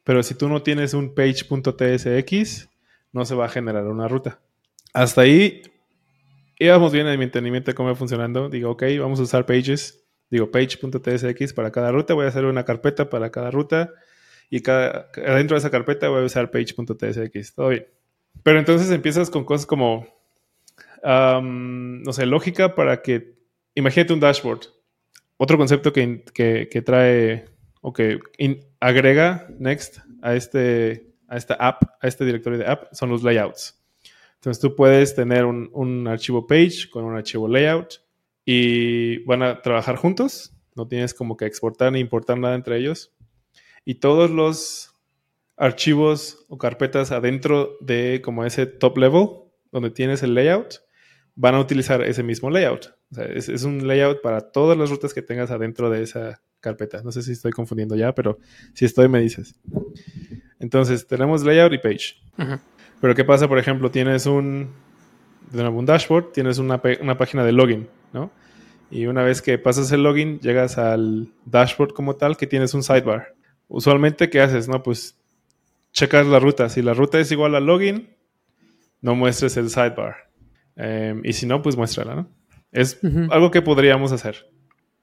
[0.04, 2.70] pero si tú no tienes un page.tsx,
[3.12, 4.40] no se va a generar una ruta.
[4.94, 5.62] Hasta ahí
[6.60, 8.50] íbamos bien en mi entendimiento de cómo va funcionando.
[8.50, 10.04] Digo, ok, vamos a usar pages.
[10.30, 12.14] Digo, page.tsx para cada ruta.
[12.14, 13.94] Voy a hacer una carpeta para cada ruta.
[14.50, 17.56] Y cada, dentro de esa carpeta voy a usar page.tsx.
[17.56, 17.88] Todo bien.
[18.44, 20.08] Pero entonces empiezas con cosas como,
[21.04, 23.36] no sé, lógica para que,
[23.76, 24.62] imagínate un dashboard.
[25.38, 27.46] Otro concepto que, que, trae
[27.82, 27.94] o
[28.80, 33.82] agrega Next a, este, a esta app, a este directorio de app, son los layouts.
[34.36, 38.02] Entonces tú puedes tener un, un archivo page con un archivo layout
[38.46, 40.54] y van a trabajar juntos.
[40.76, 43.14] No tienes como que exportar ni importar nada entre ellos.
[43.84, 44.90] Y todos los
[45.58, 49.28] archivos o carpetas adentro de como ese top level,
[49.72, 50.82] donde tienes el layout,
[51.36, 52.96] van a utilizar ese mismo layout.
[53.12, 57.02] Sea, es, un layout para todas las rutas que tengas adentro de esa carpeta.
[57.04, 58.40] No sé si estoy confundiendo ya, pero
[58.74, 59.56] si estoy, me dices.
[60.60, 62.16] Entonces, tenemos layout y page.
[63.02, 63.92] Pero ¿qué pasa, por ejemplo?
[63.92, 64.70] Tienes un,
[65.54, 68.32] un dashboard, tienes una, una página de login, ¿no?
[68.92, 72.84] Y una vez que pasas el login, llegas al dashboard como tal, que tienes un
[72.84, 73.36] sidebar.
[73.68, 74.68] Usualmente, ¿qué haces?
[74.68, 75.18] No, pues
[75.92, 76.70] checar la ruta.
[76.70, 78.16] Si la ruta es igual al login,
[79.02, 80.30] no muestres el sidebar.
[80.76, 82.30] Em, y si no, pues muéstrala, ¿no?
[82.72, 84.48] Es algo que podríamos hacer.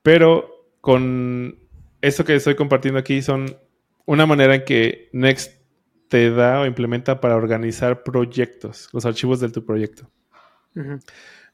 [0.03, 0.56] Pero
[0.87, 1.59] con
[2.01, 3.57] esto que estoy compartiendo aquí son
[4.05, 5.61] una manera en que Next
[6.07, 10.09] te da o implementa para organizar proyectos, los archivos de tu proyecto.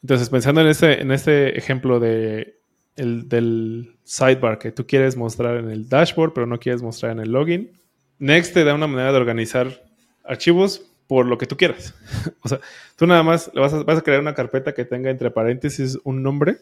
[0.02, 2.58] Entonces, pensando en este, en este ejemplo de
[2.96, 7.20] el, del sidebar que tú quieres mostrar en el dashboard, pero no quieres mostrar en
[7.20, 7.72] el login,
[8.18, 9.82] Next te da una manera de organizar
[10.24, 11.94] archivos por lo que tú quieras.
[12.42, 12.60] o sea,
[12.96, 16.22] tú nada más vas a, vas a crear una carpeta que tenga entre paréntesis un
[16.22, 16.58] nombre.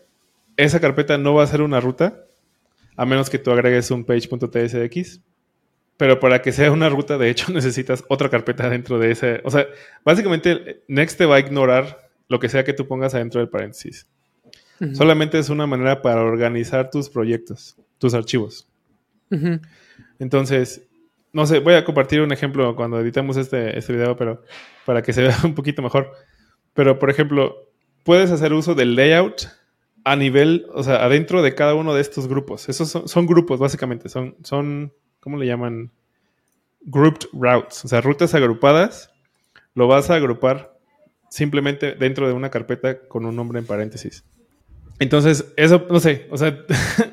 [0.56, 2.26] Esa carpeta no va a ser una ruta,
[2.96, 5.20] a menos que tú agregues un page.tsx.
[5.96, 9.40] Pero para que sea una ruta, de hecho, necesitas otra carpeta dentro de ese.
[9.44, 9.66] O sea,
[10.04, 14.08] básicamente Next te va a ignorar lo que sea que tú pongas adentro del paréntesis.
[14.94, 18.66] Solamente es una manera para organizar tus proyectos, tus archivos.
[20.18, 20.88] Entonces,
[21.32, 24.42] no sé, voy a compartir un ejemplo cuando editemos este, este video, pero
[24.86, 26.12] para que se vea un poquito mejor.
[26.72, 27.68] Pero, por ejemplo,
[28.04, 29.48] puedes hacer uso del layout
[30.04, 32.68] a nivel, o sea, adentro de cada uno de estos grupos.
[32.68, 34.08] Esos son, grupos, básicamente.
[34.08, 35.90] Son, son ¿cómo le llaman?
[36.82, 39.10] Grouped routes, o sea, rutas agrupadas,
[39.74, 40.78] lo vas a agrupar
[41.28, 44.24] simplemente dentro de una carpeta con un nombre en paréntesis.
[44.98, 46.58] Entonces, eso, no sé, o sea,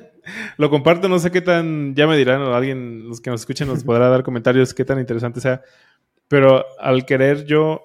[0.57, 3.67] lo comparto, no sé qué tan, ya me dirán o alguien, los que nos escuchen
[3.67, 5.61] nos podrá dar comentarios qué tan interesante sea,
[6.27, 7.81] pero al querer yo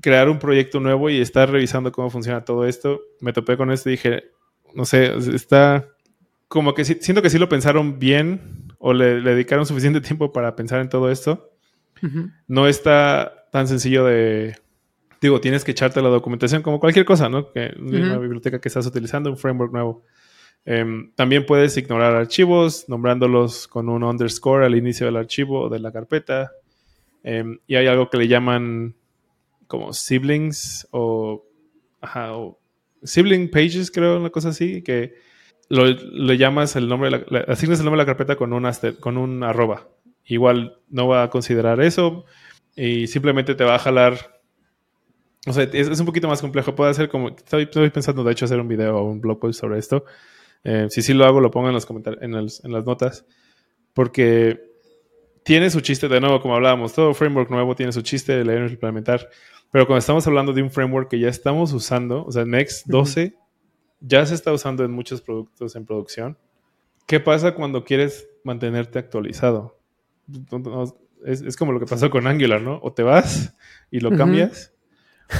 [0.00, 3.88] crear un proyecto nuevo y estar revisando cómo funciona todo esto, me topé con esto
[3.88, 4.30] y dije,
[4.74, 5.86] no sé, está
[6.48, 10.80] como que siento que sí lo pensaron bien o le, dedicaron suficiente tiempo para pensar
[10.80, 11.52] en todo esto.
[12.48, 14.56] No está tan sencillo de,
[15.20, 17.52] digo, tienes que echarte la documentación como cualquier cosa, ¿no?
[17.52, 20.02] Que una biblioteca que estás utilizando, un framework nuevo.
[20.64, 25.78] Em, también puedes ignorar archivos nombrándolos con un underscore al inicio del archivo o de
[25.78, 26.52] la carpeta.
[27.22, 28.94] Em, y hay algo que le llaman
[29.66, 31.44] como siblings o,
[32.00, 32.59] ajá, o
[33.02, 35.14] sibling pages, creo, una cosa así, que
[35.68, 39.16] lo, le llamas el nombre, la, asignas el nombre de la carpeta con un, con
[39.16, 39.88] un arroba.
[40.24, 42.24] Igual no va a considerar eso
[42.76, 44.40] y simplemente te va a jalar.
[45.46, 46.74] O sea, es, un poquito más complejo.
[46.74, 47.30] Puede ser como.
[47.30, 50.04] Estoy, pensando, de hecho, hacer un video o un blog post sobre esto.
[50.64, 51.86] Eh, si sí lo hago, lo pongo en los
[52.20, 53.24] en, las notas.
[53.94, 54.60] Porque
[55.44, 58.68] tiene su chiste, de nuevo, como hablábamos, todo framework nuevo tiene su chiste de leer
[58.68, 59.28] y implementar.
[59.72, 63.34] Pero cuando estamos hablando de un framework que ya estamos usando, o sea, Next 12
[64.00, 66.38] ya se está usando en muchos productos en producción.
[67.06, 69.78] ¿Qué pasa cuando quieres mantenerte actualizado?
[71.24, 72.80] Es, como lo que pasó con Angular, ¿no?
[72.82, 73.54] O te vas
[73.90, 74.72] y lo cambias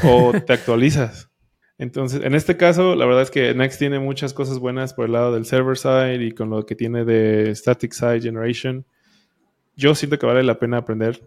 [0.04, 1.30] o te actualizas.
[1.78, 5.12] Entonces, en este caso, la verdad es que Next tiene muchas cosas buenas por el
[5.12, 8.84] lado del server side y con lo que tiene de static side generation.
[9.76, 11.26] Yo siento que vale la pena aprender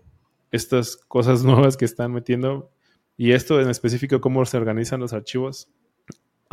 [0.52, 2.70] estas cosas nuevas que están metiendo
[3.17, 5.69] y esto en específico, cómo se organizan los archivos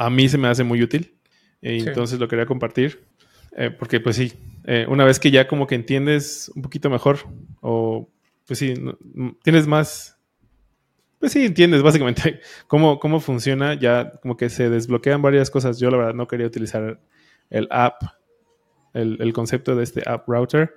[0.01, 1.15] a mí se me hace muy útil.
[1.61, 3.05] y Entonces lo quería compartir.
[3.55, 4.33] Eh, porque pues sí,
[4.65, 7.19] eh, una vez que ya como que entiendes un poquito mejor,
[7.61, 8.09] o
[8.47, 8.73] pues sí,
[9.43, 10.17] tienes más,
[11.19, 15.79] pues sí, entiendes básicamente cómo, cómo funciona, ya como que se desbloquean varias cosas.
[15.79, 16.99] Yo la verdad no quería utilizar
[17.51, 18.03] el app,
[18.95, 20.73] el, el concepto de este app router.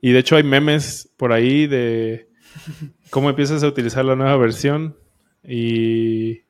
[0.00, 2.28] Y de hecho hay memes por ahí de
[3.10, 4.96] cómo empiezas a utilizar la nueva versión
[5.46, 6.42] y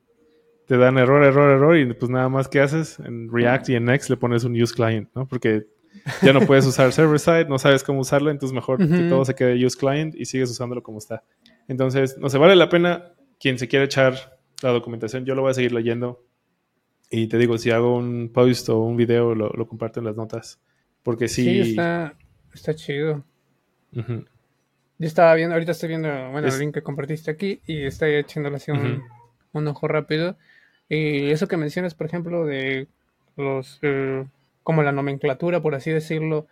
[0.67, 3.85] te dan error, error, error y pues nada más que haces en React y en
[3.85, 5.27] Next le pones un use client, ¿no?
[5.27, 5.67] Porque
[6.23, 9.35] ya no puedes usar server side, no sabes cómo usarlo, entonces mejor que todo se
[9.35, 11.23] quede use client y sigues usándolo como está.
[11.69, 15.51] Entonces, no se vale la pena quien se quiera echar la documentación, yo lo voy
[15.51, 16.25] a seguir leyendo
[17.11, 20.17] y te digo, si hago un post o un video, lo, lo comparto en las
[20.17, 20.61] notas.
[21.03, 21.45] Porque sí.
[21.45, 22.17] Sí, está,
[22.53, 23.25] está chido.
[24.99, 28.57] Yo estaba viendo, ahorita estoy viendo, bueno, el link que compartiste aquí y estoy echándole
[28.57, 29.03] así un,
[29.53, 30.37] un ojo rápido.
[30.89, 32.89] Y eso que mencionas, por ejemplo, de
[33.37, 34.25] los, eh,
[34.63, 36.47] como la nomenclatura, por así decirlo,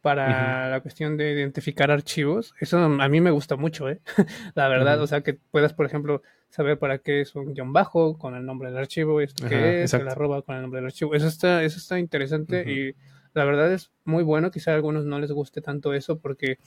[0.00, 4.00] para la cuestión de identificar archivos, eso a mí me gusta mucho, ¿eh?
[4.54, 8.18] la verdad, o sea, que puedas, por ejemplo, saber para qué es un guion bajo
[8.18, 11.14] con el nombre del archivo, esto que es, el arroba con el nombre del archivo,
[11.14, 12.94] eso está, eso está interesante y
[13.32, 16.58] la verdad es muy bueno, quizá a algunos no les guste tanto eso porque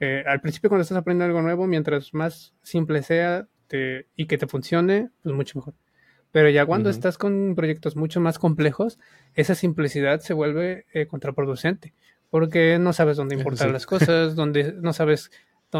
[0.00, 3.48] eh, al principio cuando estás aprendiendo algo nuevo, mientras más simple sea
[4.16, 5.72] y que te funcione, pues mucho mejor.
[6.30, 8.98] Pero ya cuando estás con proyectos mucho más complejos,
[9.34, 11.94] esa simplicidad se vuelve eh, contraproducente,
[12.28, 15.30] porque no sabes dónde importar las cosas, donde no sabes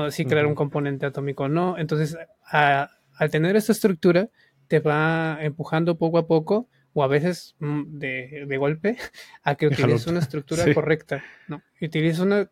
[0.08, 1.76] si crear un componente atómico o no.
[1.76, 2.16] Entonces,
[2.50, 4.30] al tener esta estructura,
[4.68, 8.96] te va empujando poco a poco, o a veces mm, de, de golpe,
[9.42, 11.22] a que utilices una estructura correcta.
[11.48, 11.62] ¿no?
[11.80, 12.50] Utilices una,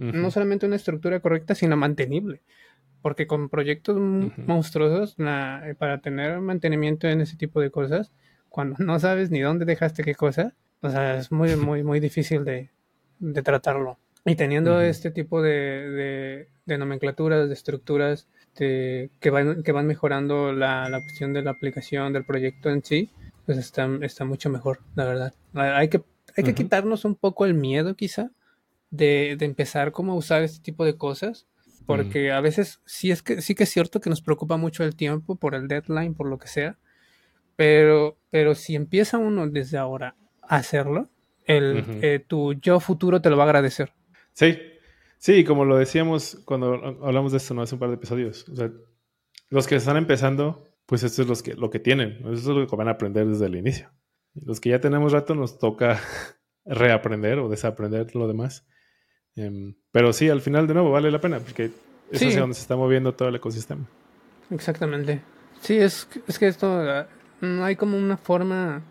[0.00, 2.40] no solamente una estructura correcta, sino mantenible.
[3.02, 8.12] Porque con proyectos monstruosos, eh, para tener mantenimiento en ese tipo de cosas,
[8.48, 12.44] cuando no sabes ni dónde dejaste qué cosa, o sea, es muy, muy, muy difícil
[12.44, 12.70] de,
[13.42, 13.98] tratarlo.
[14.24, 20.88] Y teniendo este tipo de, de, nomenclaturas, de estructuras que, van, que van mejorando la,
[20.90, 23.10] la, cuestión de la aplicación del proyecto en sí,
[23.46, 25.34] pues está, está mucho mejor, la verdad.
[25.54, 26.02] Hay que,
[26.36, 28.30] hay que quitarnos un poco el miedo quizá
[28.90, 31.46] de, de empezar como a usar este tipo de cosas
[31.86, 34.94] porque a veces sí es que sí que es cierto que nos preocupa mucho el
[34.94, 36.78] tiempo por el deadline, por lo que sea,
[37.56, 41.08] pero, pero si empieza uno desde ahora a hacerlo,
[41.46, 43.92] el, eh, tu yo futuro te lo va a agradecer.
[44.34, 44.56] Sí,
[45.18, 48.54] sí, como lo decíamos cuando hablamos de esto no hace un par de episodios, o
[48.54, 48.70] sea,
[49.48, 52.66] los que están empezando, pues esto es los que, lo que tienen, eso es lo
[52.68, 53.90] que van a aprender desde el inicio.
[54.34, 56.00] Los que ya tenemos rato nos toca
[56.64, 58.64] reaprender o desaprender lo demás.
[59.36, 61.70] Em, pero sí, al final de nuevo vale la pena porque
[62.10, 63.86] es hacia donde se está moviendo todo el ecosistema.
[64.50, 65.22] Exactamente.
[65.60, 67.06] Sí, es, es que esto ah,
[67.40, 68.82] no hay como una forma,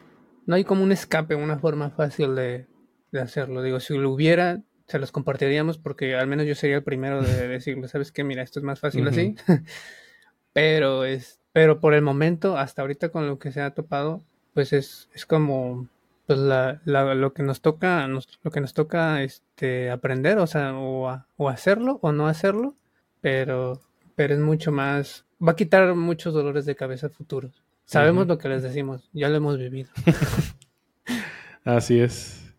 [0.46, 2.68] no hay como un escape, una forma fácil de,
[3.12, 3.62] de hacerlo.
[3.62, 7.48] Digo, si lo hubiera, se los compartiríamos porque al menos yo sería el primero de
[7.48, 8.24] decirle, ¿sabes qué?
[8.24, 9.36] Mira, esto es más fácil así.
[10.54, 14.24] pero es, pero por el momento, hasta ahorita con lo que se ha topado,
[14.54, 15.88] pues es, es como
[16.30, 21.26] pues la, lo que nos toca, lo que nos toca este aprender, o sea, o,
[21.38, 22.76] o hacerlo o no hacerlo,
[23.20, 23.82] pero,
[24.14, 27.64] pero es mucho más, va a quitar muchos dolores de cabeza futuros.
[27.86, 29.90] Sabemos lo que les decimos, ya lo hemos vivido.
[31.66, 32.54] Así es.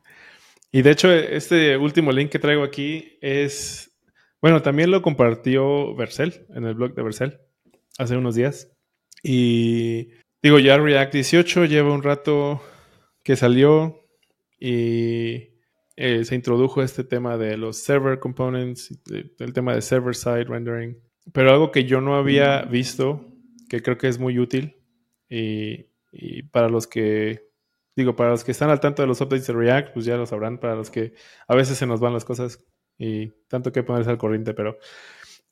[0.73, 3.93] Y de hecho, este último link que traigo aquí es,
[4.43, 7.39] bueno, también lo compartió Vercel en el blog de Vercel
[7.99, 8.73] hace unos días.
[9.23, 10.09] Y
[10.43, 12.61] digo, ya React 18 lleva un rato
[13.23, 14.07] que salió
[14.59, 15.51] y
[15.97, 18.99] eh, se introdujo este tema de los server components,
[19.39, 20.99] el tema de server side rendering.
[21.33, 23.27] Pero algo que yo no había visto,
[23.69, 24.77] que creo que es muy útil,
[25.29, 27.49] y, para los que,
[27.95, 30.27] digo, para los que están al tanto de los updates de React, pues ya lo
[30.27, 31.15] sabrán, para los que
[31.47, 32.65] a veces se nos van las cosas
[32.99, 34.79] y tanto que ponerse al corriente, pero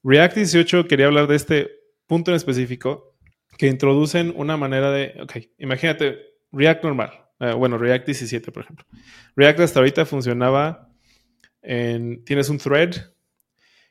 [0.03, 1.71] React 18 quería hablar de este
[2.07, 3.17] punto en específico
[3.57, 6.19] que introducen una manera de, ok, imagínate
[6.53, 8.87] React normal, eh, bueno, React 17, por ejemplo.
[9.37, 10.91] React hasta ahorita funcionaba
[11.63, 12.95] en, tienes un thread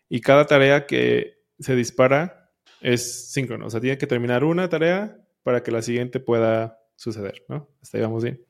[0.09, 3.67] y cada tarea que se dispara es síncrono.
[3.67, 7.69] O sea, tiene que terminar una tarea para que la siguiente pueda suceder, ¿no?
[7.81, 8.41] Hasta ahí vamos bien.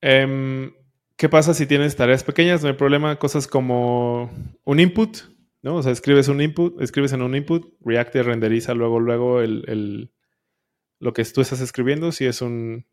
[0.00, 0.72] Em,
[1.16, 2.62] ¿Qué pasa si tienes tareas pequeñas?
[2.62, 3.18] No hay problema.
[3.18, 4.30] Cosas como
[4.64, 5.18] un input,
[5.62, 5.76] ¿no?
[5.76, 10.10] O sea, escribes un input, escribes en un input, React te renderiza luego, luego el,
[10.98, 12.10] lo que tú estás escribiendo.
[12.12, 12.86] Si es un,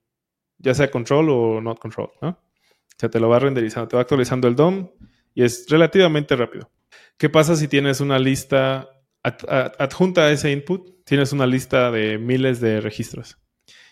[0.60, 2.30] ya sea control o not control, ¿no?
[2.30, 4.89] O sea, te lo va renderizando, te va actualizando el DOM
[5.34, 6.70] y es relativamente rápido.
[7.18, 8.89] ¿Qué pasa si tienes una lista
[9.24, 11.03] adjunta a ese input?
[11.05, 13.38] Tienes una lista de miles de registros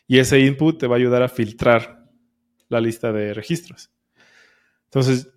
[0.07, 2.05] y ese input te va a ayudar a filtrar
[2.69, 3.91] la lista de registros.
[4.85, 5.29] Entonces,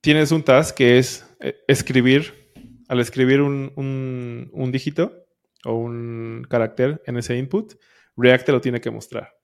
[0.00, 2.52] tienes un task que es eh, escribir,
[2.88, 5.26] al escribir un, un dígito
[5.64, 7.74] o un carácter en ese input,
[8.16, 9.41] React te lo tiene que mostrar.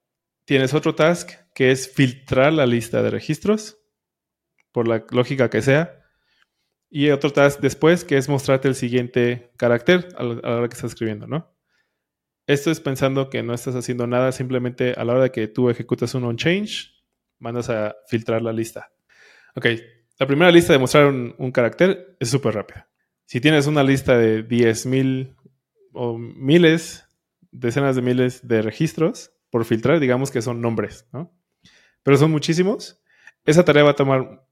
[0.49, 3.83] Tienes otro task que es filtrar la lista de registros,
[4.73, 6.01] por la lógica que sea.
[6.89, 10.93] Y otro task después que es mostrarte el siguiente carácter a la hora que estás
[10.93, 11.55] escribiendo, ¿no?
[12.47, 16.15] Esto es pensando que no estás haciendo nada, simplemente a la hora que tú ejecutas
[16.15, 16.95] un onChange,
[17.39, 18.91] mandas a filtrar la lista.
[19.55, 19.67] Ok,
[20.19, 22.89] la primera lista de mostrar un, un carácter es súper rápida.
[23.27, 25.37] Si tienes una lista de 10.000
[25.93, 27.05] o miles,
[27.51, 31.33] decenas de miles de registros, por filtrar, digamos que son nombres, ¿no?
[32.03, 33.03] Pero son muchísimos.
[33.45, 34.47] Esa tarea va a tomar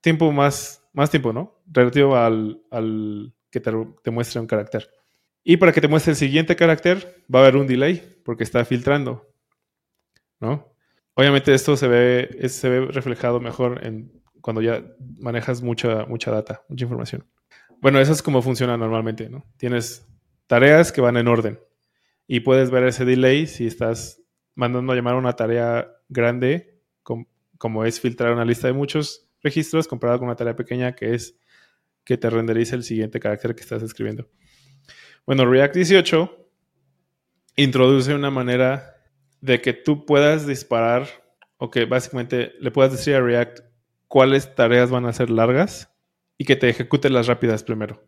[0.00, 1.60] tiempo más, más tiempo, ¿no?
[1.66, 4.90] Relativo al, que te, muestre un carácter.
[5.44, 8.64] Y para que te muestre el siguiente carácter, va a haber un delay porque está
[8.64, 9.32] filtrando,
[10.40, 10.74] ¿no?
[11.14, 14.84] Obviamente esto se ve, se ve reflejado mejor en cuando ya
[15.18, 17.26] manejas mucha, mucha data, mucha información.
[17.80, 19.44] Bueno, eso es como funciona normalmente, ¿no?
[19.56, 20.06] Tienes
[20.46, 21.60] tareas que van en orden
[22.26, 24.22] y puedes ver ese delay si estás
[24.58, 26.80] mandando a llamar una tarea grande,
[27.58, 31.38] como es filtrar una lista de muchos registros, comparado con una tarea pequeña que es
[32.02, 34.28] que te renderice el siguiente carácter que estás escribiendo.
[35.26, 36.50] Bueno, React 18
[37.54, 38.96] introduce una manera
[39.40, 41.06] de que tú puedas disparar
[41.58, 43.60] o que básicamente le puedas decir a React
[44.08, 45.94] cuáles tareas van a ser largas
[46.36, 48.04] y que te ejecute las rápidas primero.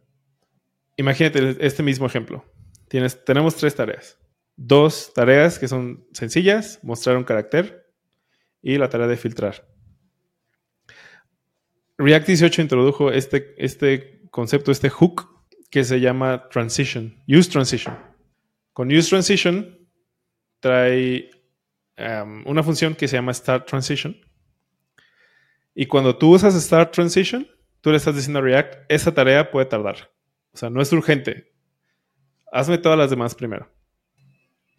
[0.96, 2.44] Imagínate este mismo ejemplo.
[2.88, 4.18] Tienes, tenemos tres tareas
[4.62, 7.90] dos tareas que son sencillas, mostrar un carácter
[8.61, 9.66] y la tarea de filtrar.
[11.96, 17.98] React 18 introdujo este, este concepto, este hook que se llama transition, use transition.
[18.74, 19.78] Con use transition
[20.61, 21.30] trae
[21.96, 24.14] um, una función que se llama start transition.
[25.74, 27.48] Y cuando tú usas start transition,
[27.80, 30.12] tú le estás diciendo a React, esa tarea puede tardar.
[30.52, 31.54] O sea, no es urgente.
[32.52, 33.80] Hazme todas las demás primero.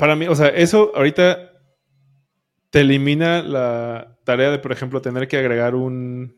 [0.01, 1.51] Para mí, o sea, eso ahorita
[2.71, 6.35] te elimina la tarea de, por ejemplo, tener que agregar un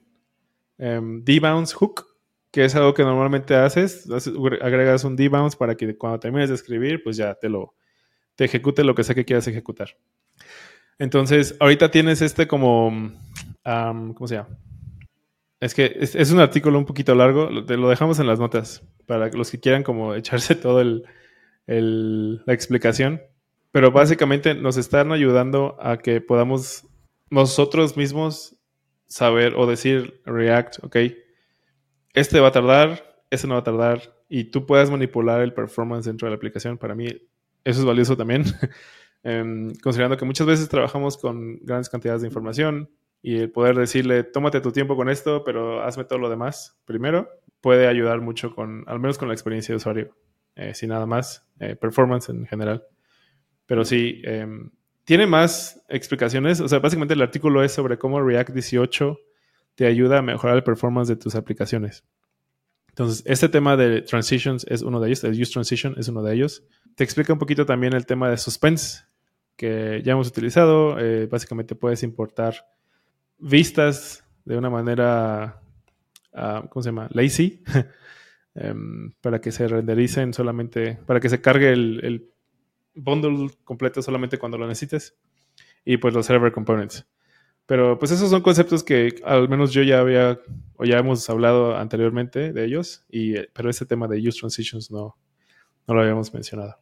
[0.80, 2.06] um, debounce hook,
[2.52, 4.06] que es algo que normalmente haces.
[4.62, 7.74] Agregas un debounce para que cuando termines de escribir, pues ya te lo
[8.36, 9.96] te ejecute lo que sea que quieras ejecutar.
[11.00, 13.14] Entonces, ahorita tienes este como,
[13.64, 14.58] ¿cómo se llama?
[15.62, 19.30] Es que es, un artículo un poquito largo, lo, lo dejamos en las notas para
[19.30, 21.06] los que quieran como echarse todo el,
[22.46, 23.22] la explicación.
[23.74, 26.88] Pero básicamente nos están ayudando a que podamos
[27.32, 28.56] nosotros mismos
[29.08, 30.98] saber o decir React, ok,
[32.14, 36.06] este va a tardar, este no va a tardar, y tú puedas manipular el performance
[36.06, 36.78] dentro de la aplicación.
[36.78, 37.08] Para mí
[37.64, 38.44] eso es valioso también,
[39.24, 42.92] em, considerando que muchas veces trabajamos con grandes cantidades de información
[43.24, 47.28] Y el poder decirle, tómate tu tiempo con esto, pero hazme todo lo demás primero,
[47.60, 50.16] puede ayudar mucho con, al menos con la experiencia de usuario.
[50.56, 52.86] Eh, sin nada más, eh, performance en general.
[53.74, 54.70] Pero sí, em,
[55.04, 56.62] tiene más explicaciones.
[56.62, 59.18] O sea, básicamente el artículo es sobre cómo React 18
[59.74, 62.04] te ayuda a mejorar el performance de tus aplicaciones.
[62.90, 66.36] Entonces, este tema de transitions es uno de ellos, el use transition es uno de
[66.36, 66.64] ellos.
[66.96, 69.06] Te explica un poquito también el tema de suspense,
[69.56, 71.00] que ya hemos utilizado.
[71.00, 72.54] Eh, básicamente puedes importar
[73.40, 75.64] vistas de una manera,
[76.34, 77.08] uh, ¿cómo se llama?
[77.10, 77.64] Lazy,
[78.54, 82.33] um, para que se rendericen solamente, para que se cargue el
[82.96, 85.16] bundle completo solamente cuando lo necesites.
[85.86, 87.06] Y pues los server components.
[87.66, 90.40] Pero pues esos son conceptos que al menos yo ya había
[90.76, 95.18] o ya hemos hablado anteriormente de ellos, y, pero ese tema de use transitions no,
[95.88, 96.76] no lo habíamos mencionado.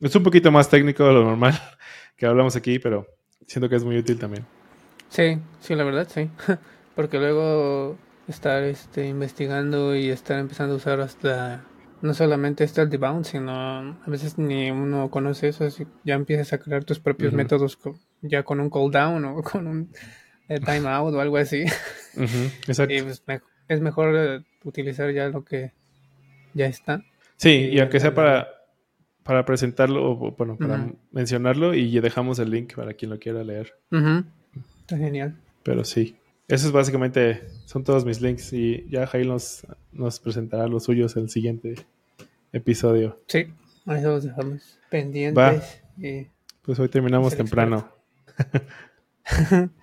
[0.00, 1.54] Es un poquito más técnico de lo normal
[2.16, 3.06] que hablamos aquí, pero
[3.46, 4.46] siento que es muy útil también.
[5.08, 6.30] Sí, sí, la verdad, sí.
[6.94, 11.64] Porque luego estar este, investigando y estar empezando a usar hasta
[12.02, 16.52] no solamente está el debound, sino a veces ni uno conoce eso, así ya empiezas
[16.52, 17.78] a crear tus propios métodos
[18.20, 19.90] ya con un cooldown o con un
[20.48, 21.64] eh, timeout o algo así.
[22.66, 22.92] exacto.
[22.92, 23.22] Y pues,
[23.68, 25.72] es mejor eh, utilizar ya lo que
[26.54, 27.04] ya está.
[27.36, 28.48] Sí, y, aunque sea para,
[29.22, 33.74] para presentarlo, o bueno, para mencionarlo, y dejamos el link para quien lo quiera leer.
[34.80, 35.36] Está genial.
[35.62, 36.16] Pero sí.
[36.48, 41.16] Eso es básicamente, son todos mis links y ya Jail nos, nos presentará los suyos
[41.16, 41.76] el siguiente
[42.52, 43.20] episodio.
[43.26, 43.46] Sí,
[43.86, 45.82] ahí los dejamos pendientes.
[46.62, 47.90] pues hoy terminamos temprano.